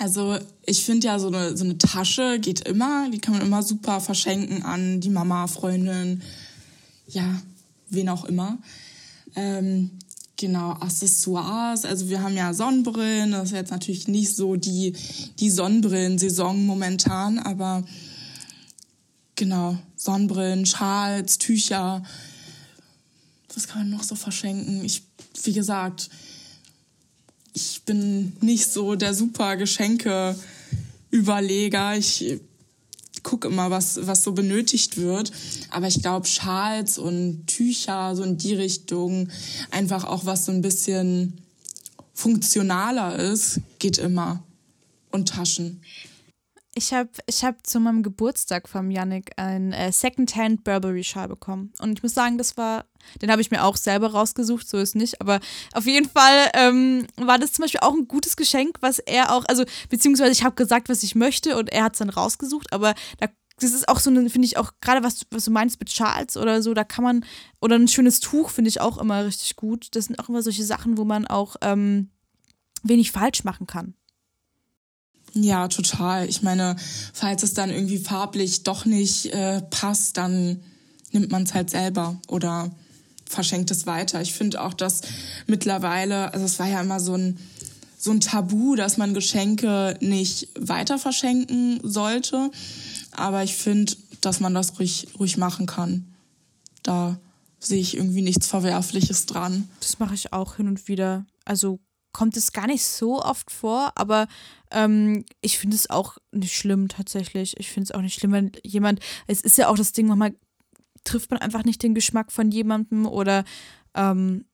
[0.00, 3.62] Also ich finde ja, so eine, so eine Tasche geht immer, die kann man immer
[3.64, 6.22] super verschenken an die Mama, Freundin,
[7.08, 7.42] ja,
[7.90, 8.58] wen auch immer.
[9.38, 9.90] Ähm,
[10.38, 11.84] Genau, Accessoires.
[11.84, 13.32] Also wir haben ja Sonnenbrillen.
[13.32, 14.94] Das ist jetzt natürlich nicht so die,
[15.40, 17.82] die Sonnenbrillen-Saison momentan, aber
[19.34, 22.04] genau, Sonnenbrillen, Schals, Tücher.
[23.52, 24.84] Was kann man noch so verschenken?
[24.84, 25.02] Ich,
[25.42, 26.08] wie gesagt,
[27.52, 31.96] ich bin nicht so der super Geschenke-Überleger.
[31.96, 32.40] Ich
[33.28, 35.30] gucke immer, was, was so benötigt wird.
[35.70, 39.28] Aber ich glaube, Schals und Tücher, so in die Richtung,
[39.70, 41.34] einfach auch was so ein bisschen
[42.14, 44.42] funktionaler ist, geht immer.
[45.10, 45.80] Und Taschen.
[46.78, 51.72] Ich habe ich hab zu meinem Geburtstag vom Yannick ein äh, Secondhand Burberry-Schal bekommen.
[51.80, 52.84] Und ich muss sagen, das war,
[53.20, 55.20] den habe ich mir auch selber rausgesucht, so ist nicht.
[55.20, 55.40] Aber
[55.72, 59.44] auf jeden Fall ähm, war das zum Beispiel auch ein gutes Geschenk, was er auch,
[59.48, 62.72] also beziehungsweise ich habe gesagt, was ich möchte und er hat es dann rausgesucht.
[62.72, 63.26] Aber da,
[63.58, 66.62] das ist auch so, finde ich auch, gerade was, was du meinst mit Schals oder
[66.62, 67.24] so, da kann man,
[67.60, 69.88] oder ein schönes Tuch finde ich auch immer richtig gut.
[69.96, 72.10] Das sind auch immer solche Sachen, wo man auch ähm,
[72.84, 73.94] wenig falsch machen kann.
[75.34, 76.28] Ja, total.
[76.28, 76.76] Ich meine,
[77.12, 80.60] falls es dann irgendwie farblich doch nicht äh, passt, dann
[81.12, 82.70] nimmt man es halt selber oder
[83.26, 84.20] verschenkt es weiter.
[84.20, 85.02] Ich finde auch, dass
[85.46, 87.38] mittlerweile, also es war ja immer so ein
[88.00, 92.50] so ein Tabu, dass man Geschenke nicht weiter verschenken sollte.
[93.10, 96.06] Aber ich finde, dass man das ruhig, ruhig machen kann.
[96.84, 97.18] Da
[97.58, 99.68] sehe ich irgendwie nichts Verwerfliches dran.
[99.80, 101.26] Das mache ich auch hin und wieder.
[101.44, 101.80] Also
[102.18, 104.26] kommt es gar nicht so oft vor, aber
[104.72, 107.56] ähm, ich finde es auch nicht schlimm tatsächlich.
[107.60, 108.98] Ich finde es auch nicht schlimm, wenn jemand,
[109.28, 110.34] es ist ja auch das Ding, manchmal
[111.04, 113.44] trifft man einfach nicht den Geschmack von jemandem oder
[113.94, 114.46] ähm,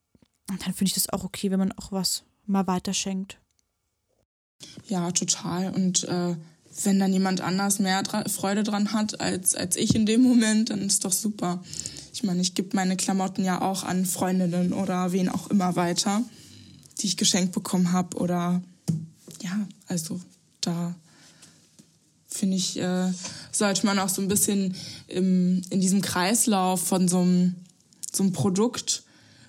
[0.47, 3.39] dann finde ich das auch okay, wenn man auch was mal weiterschenkt.
[4.89, 5.73] Ja, total.
[5.73, 6.37] Und äh,
[6.83, 10.69] wenn dann jemand anders mehr dra Freude dran hat als, als ich in dem Moment,
[10.69, 11.65] dann ist doch super.
[12.13, 16.23] Ich meine, ich gebe meine Klamotten ja auch an Freundinnen oder wen auch immer weiter
[17.01, 18.63] die ich geschenkt bekommen habe oder
[19.43, 20.21] ja, also
[20.61, 20.95] da
[22.35, 23.13] finde ich, äh,
[23.53, 24.75] sollte man auch so ein bisschen
[25.07, 27.57] im, in diesem Kreislauf von so einem,
[28.33, 29.03] Produkt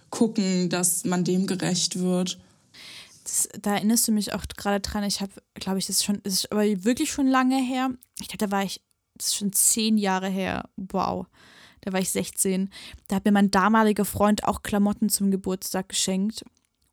[0.10, 2.40] gucken, dass man dem gerecht wird.
[3.24, 5.04] Das, da erinnerst du mich auch gerade dran.
[5.04, 7.92] Ich habe, glaube ich, das ist schon, das ist aber wirklich schon lange her.
[8.20, 8.82] Ich glaube, da war ich,
[9.16, 10.70] das ist schon zehn Jahre her.
[10.78, 11.28] Wow.
[11.82, 12.70] Da war ich 16.
[13.08, 16.44] Da hat mir mein damaliger Freund auch Klamotten zum Geburtstag geschenkt.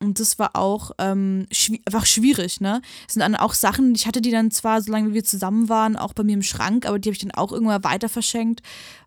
[0.02, 2.82] Und das war auch ähm, schwi einfach schwierig, ne?
[3.06, 6.12] Es sind dann auch Sachen, ich hatte die dann zwar, solange wir zusammen waren, auch
[6.12, 8.62] bei mir im Schrank, aber die habe ich dann auch irgendwann weiter verschenkt,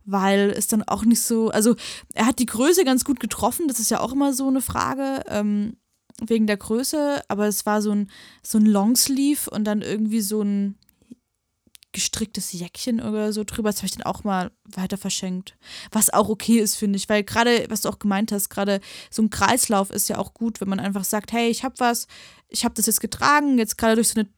[0.06, 1.76] weil es dann auch nicht so, also
[2.14, 5.24] er hat die Größe ganz gut getroffen, das ist ja auch immer so eine Frage,
[5.28, 5.76] ähm,
[6.22, 8.10] wegen der Größe, aber es war so ein,
[8.42, 10.78] so ein Longsleeve und dann irgendwie so ein
[11.96, 13.70] gestricktes Jäckchen oder so drüber.
[13.70, 15.58] Das habe ich dann auch mal weiter verschenkt.
[15.92, 19.22] Was auch okay ist, finde ich, weil gerade, was du auch gemeint hast, gerade so
[19.22, 22.08] ein Kreislauf ist ja auch gut, wenn man einfach sagt, hey, ich habe was,
[22.50, 24.30] ich habe das jetzt getragen, jetzt gerade durch so eine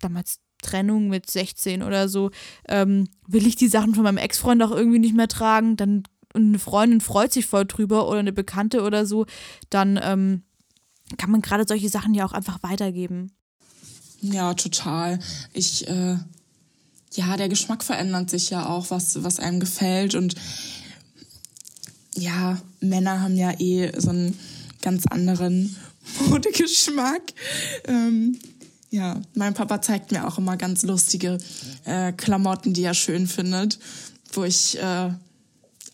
[0.00, 2.30] damals Trennung mit 16 oder so,
[2.68, 6.48] ähm, will ich die Sachen von meinem Ex-Freund auch irgendwie nicht mehr tragen, dann und
[6.48, 9.26] eine Freundin freut sich voll drüber oder eine Bekannte oder so,
[9.70, 10.42] dann ähm,
[11.16, 13.30] kann man gerade solche Sachen ja auch einfach weitergeben.
[14.20, 15.18] Ja, total.
[15.52, 16.16] Ich, äh,
[17.14, 20.14] ja, der Geschmack verändert sich ja auch, was, was einem gefällt.
[20.14, 20.34] Und
[22.16, 24.38] ja, Männer haben ja eh so einen
[24.82, 25.74] ganz anderen
[26.28, 27.22] Modegeschmack.
[27.86, 28.38] Ähm,
[28.90, 31.38] ja, mein Papa zeigt mir auch immer ganz lustige
[31.84, 33.78] äh, Klamotten, die er schön findet,
[34.32, 35.10] wo ich äh,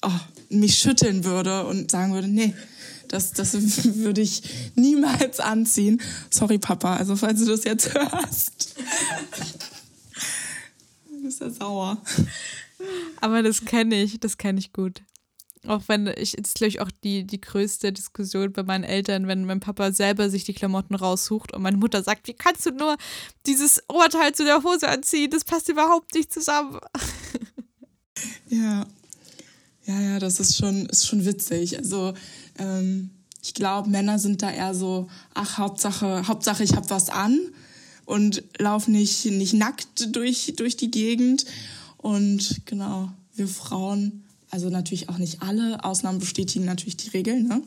[0.03, 0.11] oh,
[0.51, 2.55] mich schütteln würde und sagen würde, nee,
[3.09, 3.55] das, das
[3.97, 4.43] würde ich
[4.75, 6.01] niemals anziehen.
[6.31, 8.75] Sorry, Papa, also falls du das jetzt hörst.
[11.41, 11.99] Bist ja sauer.
[13.21, 15.03] Aber das kenne ich, das kenne ich gut.
[15.67, 19.45] Auch wenn ich, jetzt glaube ich auch die, die größte Diskussion bei meinen Eltern, wenn
[19.45, 22.97] mein Papa selber sich die Klamotten raussucht und meine Mutter sagt, wie kannst du nur
[23.45, 25.31] dieses Oberteil zu der Hose anziehen?
[25.31, 26.79] Das passt überhaupt nicht zusammen.
[28.49, 28.87] Ja.
[29.87, 31.79] Ja, ja, das ist schon, ist schon witzig.
[31.79, 32.13] Also,
[32.59, 33.11] ähm,
[33.41, 37.39] ich glaube, Männer sind da eher so, ach, Hauptsache, Hauptsache ich habe was an
[38.11, 41.47] und laufe nicht, nicht nackt durch, durch die Gegend.
[41.97, 47.63] Und genau, wir Frauen also natürlich auch nicht alle, Ausnahmen bestätigen natürlich die Regeln, ne?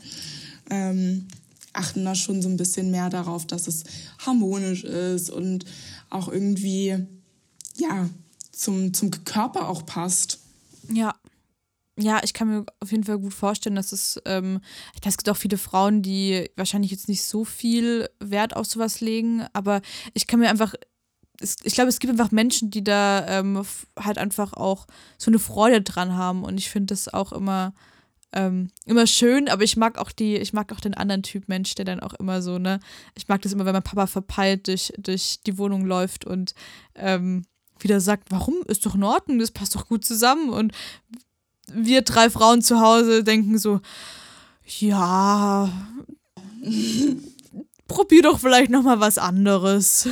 [0.69, 1.27] ähm,
[1.71, 3.85] achten da schon so ein bisschen mehr darauf, dass es
[4.19, 5.65] harmonisch ist und
[6.09, 6.97] auch irgendwie,
[7.77, 8.09] ja,
[8.51, 10.39] zum, zum Körper auch passt.
[10.91, 11.15] Ja.
[11.97, 14.61] Ja, ich kann mir auf jeden Fall gut vorstellen, dass es, ähm,
[15.05, 19.45] es gibt auch viele Frauen, die wahrscheinlich jetzt nicht so viel Wert auf sowas legen,
[19.53, 19.81] aber
[20.13, 20.73] ich kann mir einfach
[21.41, 23.61] ich glaube, es gibt einfach Menschen, die da ähm,
[23.99, 24.87] halt einfach auch
[25.17, 26.43] so eine Freude dran haben.
[26.43, 27.73] Und ich finde das auch immer,
[28.31, 31.75] ähm, immer schön, aber ich mag auch die, ich mag auch den anderen Typ Mensch,
[31.75, 32.79] der dann auch immer so, ne,
[33.15, 36.53] ich mag das immer, wenn mein Papa verpeilt durch, durch die Wohnung läuft und
[36.95, 37.45] ähm,
[37.79, 38.55] wieder sagt, warum?
[38.67, 40.49] Ist doch in Ordnung, das passt doch gut zusammen.
[40.49, 40.71] Und
[41.71, 43.79] wir drei Frauen zu Hause denken so,
[44.79, 45.71] ja,
[47.87, 50.07] probier doch vielleicht nochmal was anderes.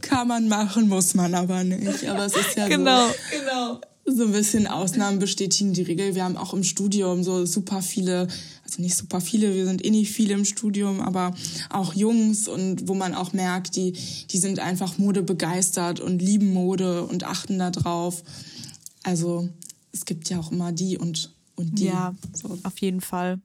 [0.00, 2.06] Kann man machen, muss man aber nicht.
[2.08, 3.80] Aber es ist ja genau, so, genau.
[4.06, 6.14] so ein bisschen Ausnahmen bestätigen die Regel.
[6.14, 8.28] Wir haben auch im Studium so super viele,
[8.64, 11.34] also nicht super viele, wir sind eh nicht viele im Studium, aber
[11.70, 13.92] auch Jungs und wo man auch merkt, die,
[14.30, 18.22] die sind einfach Mode begeistert und lieben Mode und achten da drauf.
[19.02, 19.48] Also
[19.92, 21.86] es gibt ja auch immer die und, und die.
[21.86, 22.58] Ja, so.
[22.62, 23.40] auf jeden Fall.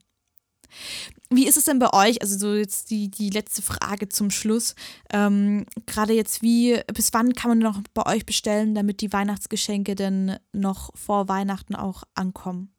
[1.30, 2.20] Wie ist es denn bei euch?
[2.22, 4.74] Also so jetzt die, die letzte Frage zum Schluss.
[5.12, 9.94] Ähm, Gerade jetzt, wie, bis wann kann man noch bei euch bestellen, damit die Weihnachtsgeschenke
[9.94, 12.70] denn noch vor Weihnachten auch ankommen?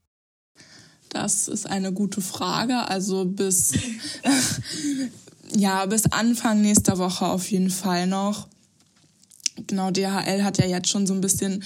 [1.09, 2.87] Das ist eine gute Frage.
[2.87, 3.73] Also bis,
[5.55, 8.47] ja, bis Anfang nächster Woche auf jeden Fall noch.
[9.67, 11.63] Genau, DHL hat ja jetzt schon so ein bisschen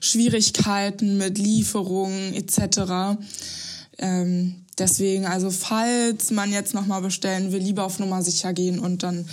[0.00, 3.18] Schwierigkeiten mit Lieferungen etc.
[3.98, 9.02] Ähm, Deswegen, also falls man jetzt nochmal bestellen will, lieber auf Nummer sicher gehen und
[9.02, 9.28] dann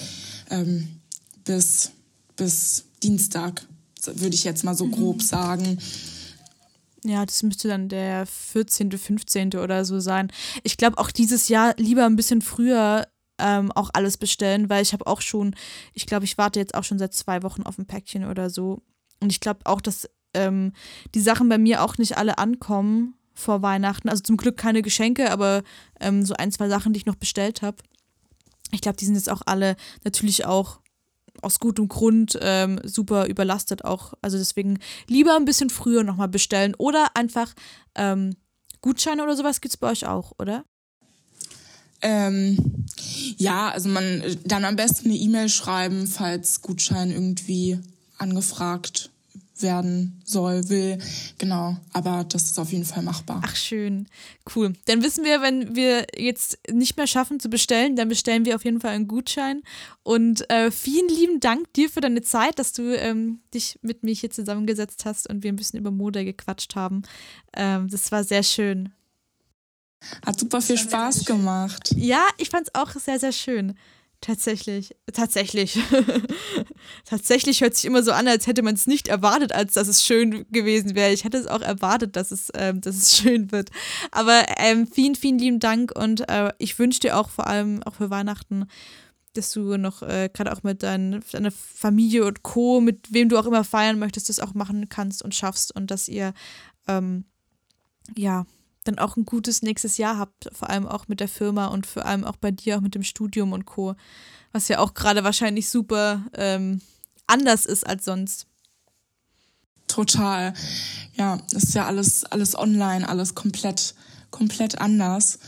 [0.50, 1.00] ähm,
[1.44, 1.92] bis,
[2.36, 3.66] bis Dienstag,
[4.06, 5.22] würde ich jetzt mal so grob mhm.
[5.22, 5.78] sagen.
[7.04, 9.56] Ja, das müsste dann der 14., 15.
[9.56, 10.32] oder so sein.
[10.64, 13.08] Ich glaube auch dieses Jahr lieber ein bisschen früher
[13.38, 15.56] ähm, auch alles bestellen, weil ich habe auch schon,
[15.94, 18.82] ich glaube, ich warte jetzt auch schon seit zwei Wochen auf ein Päckchen oder so.
[19.20, 20.74] Und ich glaube auch, dass ähm,
[21.14, 24.10] die Sachen bei mir auch nicht alle ankommen vor Weihnachten.
[24.10, 25.64] Also zum Glück keine Geschenke, aber
[26.00, 27.78] ähm, so ein, zwei Sachen, die ich noch bestellt habe.
[28.72, 30.80] Ich glaube, die sind jetzt auch alle natürlich auch
[31.42, 34.14] aus gutem Grund ähm, super überlastet auch.
[34.22, 37.54] Also deswegen lieber ein bisschen früher nochmal bestellen oder einfach
[37.96, 38.36] ähm,
[38.82, 40.64] Gutscheine oder sowas gibt es bei euch auch, oder?
[42.02, 42.86] Ähm,
[43.38, 47.80] ja, also man dann am besten eine E-Mail schreiben, falls Gutschein irgendwie
[48.18, 49.12] angefragt
[49.62, 50.98] werden soll, will.
[51.38, 53.42] Genau, aber das ist auf jeden Fall machbar.
[53.44, 54.08] Ach schön,
[54.56, 54.74] cool.
[54.86, 58.66] Dann wissen wir, wenn wir jetzt nicht mehr schaffen zu bestellen, dann bestellen wir auf
[58.66, 59.62] jeden Fall einen Gutschein.
[60.04, 64.14] Und äh, vielen lieben Dank dir für deine Zeit, dass du ähm, dich mit mir
[64.14, 67.04] hier zusammengesetzt hast und wir ein bisschen über Mode gequatscht haben.
[67.54, 68.92] Ähm, das war sehr schön.
[70.26, 71.94] Hat super viel Spaß gemacht.
[71.96, 73.76] Ja, ich fand es auch sehr, sehr schön.
[74.26, 75.78] Tatsächlich, tatsächlich.
[77.06, 80.04] tatsächlich hört sich immer so an, als hätte man es nicht erwartet, als dass es
[80.04, 81.14] schön gewesen wäre.
[81.14, 83.70] Ich hätte es auch erwartet, dass es, ähm, dass es schön wird.
[84.10, 87.94] Aber ähm, vielen, vielen lieben Dank und äh, ich wünsche dir auch vor allem auch
[87.94, 88.66] für Weihnachten,
[89.36, 93.38] dass du noch äh, gerade auch mit dein, deiner Familie und Co., mit wem du
[93.38, 96.34] auch immer feiern möchtest, das auch machen kannst und schaffst und dass ihr
[96.88, 97.26] ähm,
[98.18, 98.48] ja
[98.86, 102.06] dann auch ein gutes nächstes Jahr habt, vor allem auch mit der Firma und vor
[102.06, 103.96] allem auch bei dir, auch mit dem Studium und Co.,
[104.52, 106.80] was ja auch gerade wahrscheinlich super ähm,
[107.28, 108.48] anders ist als sonst.
[109.88, 110.54] Total.
[111.16, 113.96] Ja, ist ja alles, alles online, alles komplett,
[114.32, 115.40] komplett anders.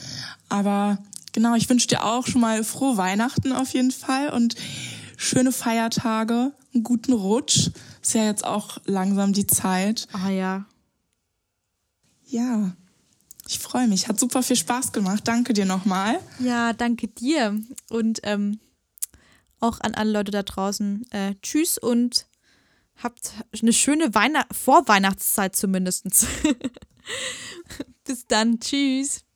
[0.49, 0.97] Aber
[1.31, 4.55] genau, ich wünsche dir auch schon mal frohe Weihnachten auf jeden Fall und
[5.15, 7.71] schöne Feiertage, einen guten Rutsch.
[8.01, 10.07] Ist ja jetzt auch langsam die Zeit.
[10.11, 10.65] Ah ja.
[12.25, 12.75] Ja,
[13.47, 14.07] ich freue mich.
[14.07, 15.21] Hat super viel Spaß gemacht.
[15.25, 16.19] Danke dir nochmal.
[16.39, 17.59] Ja, danke dir.
[17.89, 18.59] Und ähm,
[19.59, 21.05] auch an alle Leute da draußen.
[21.11, 22.27] Äh, tschüss und
[22.97, 23.31] habt
[23.61, 26.05] eine schöne Weihnacht Vorweihnachtszeit zumindest.
[28.03, 28.59] Bis dann.
[28.59, 29.26] Tschüss.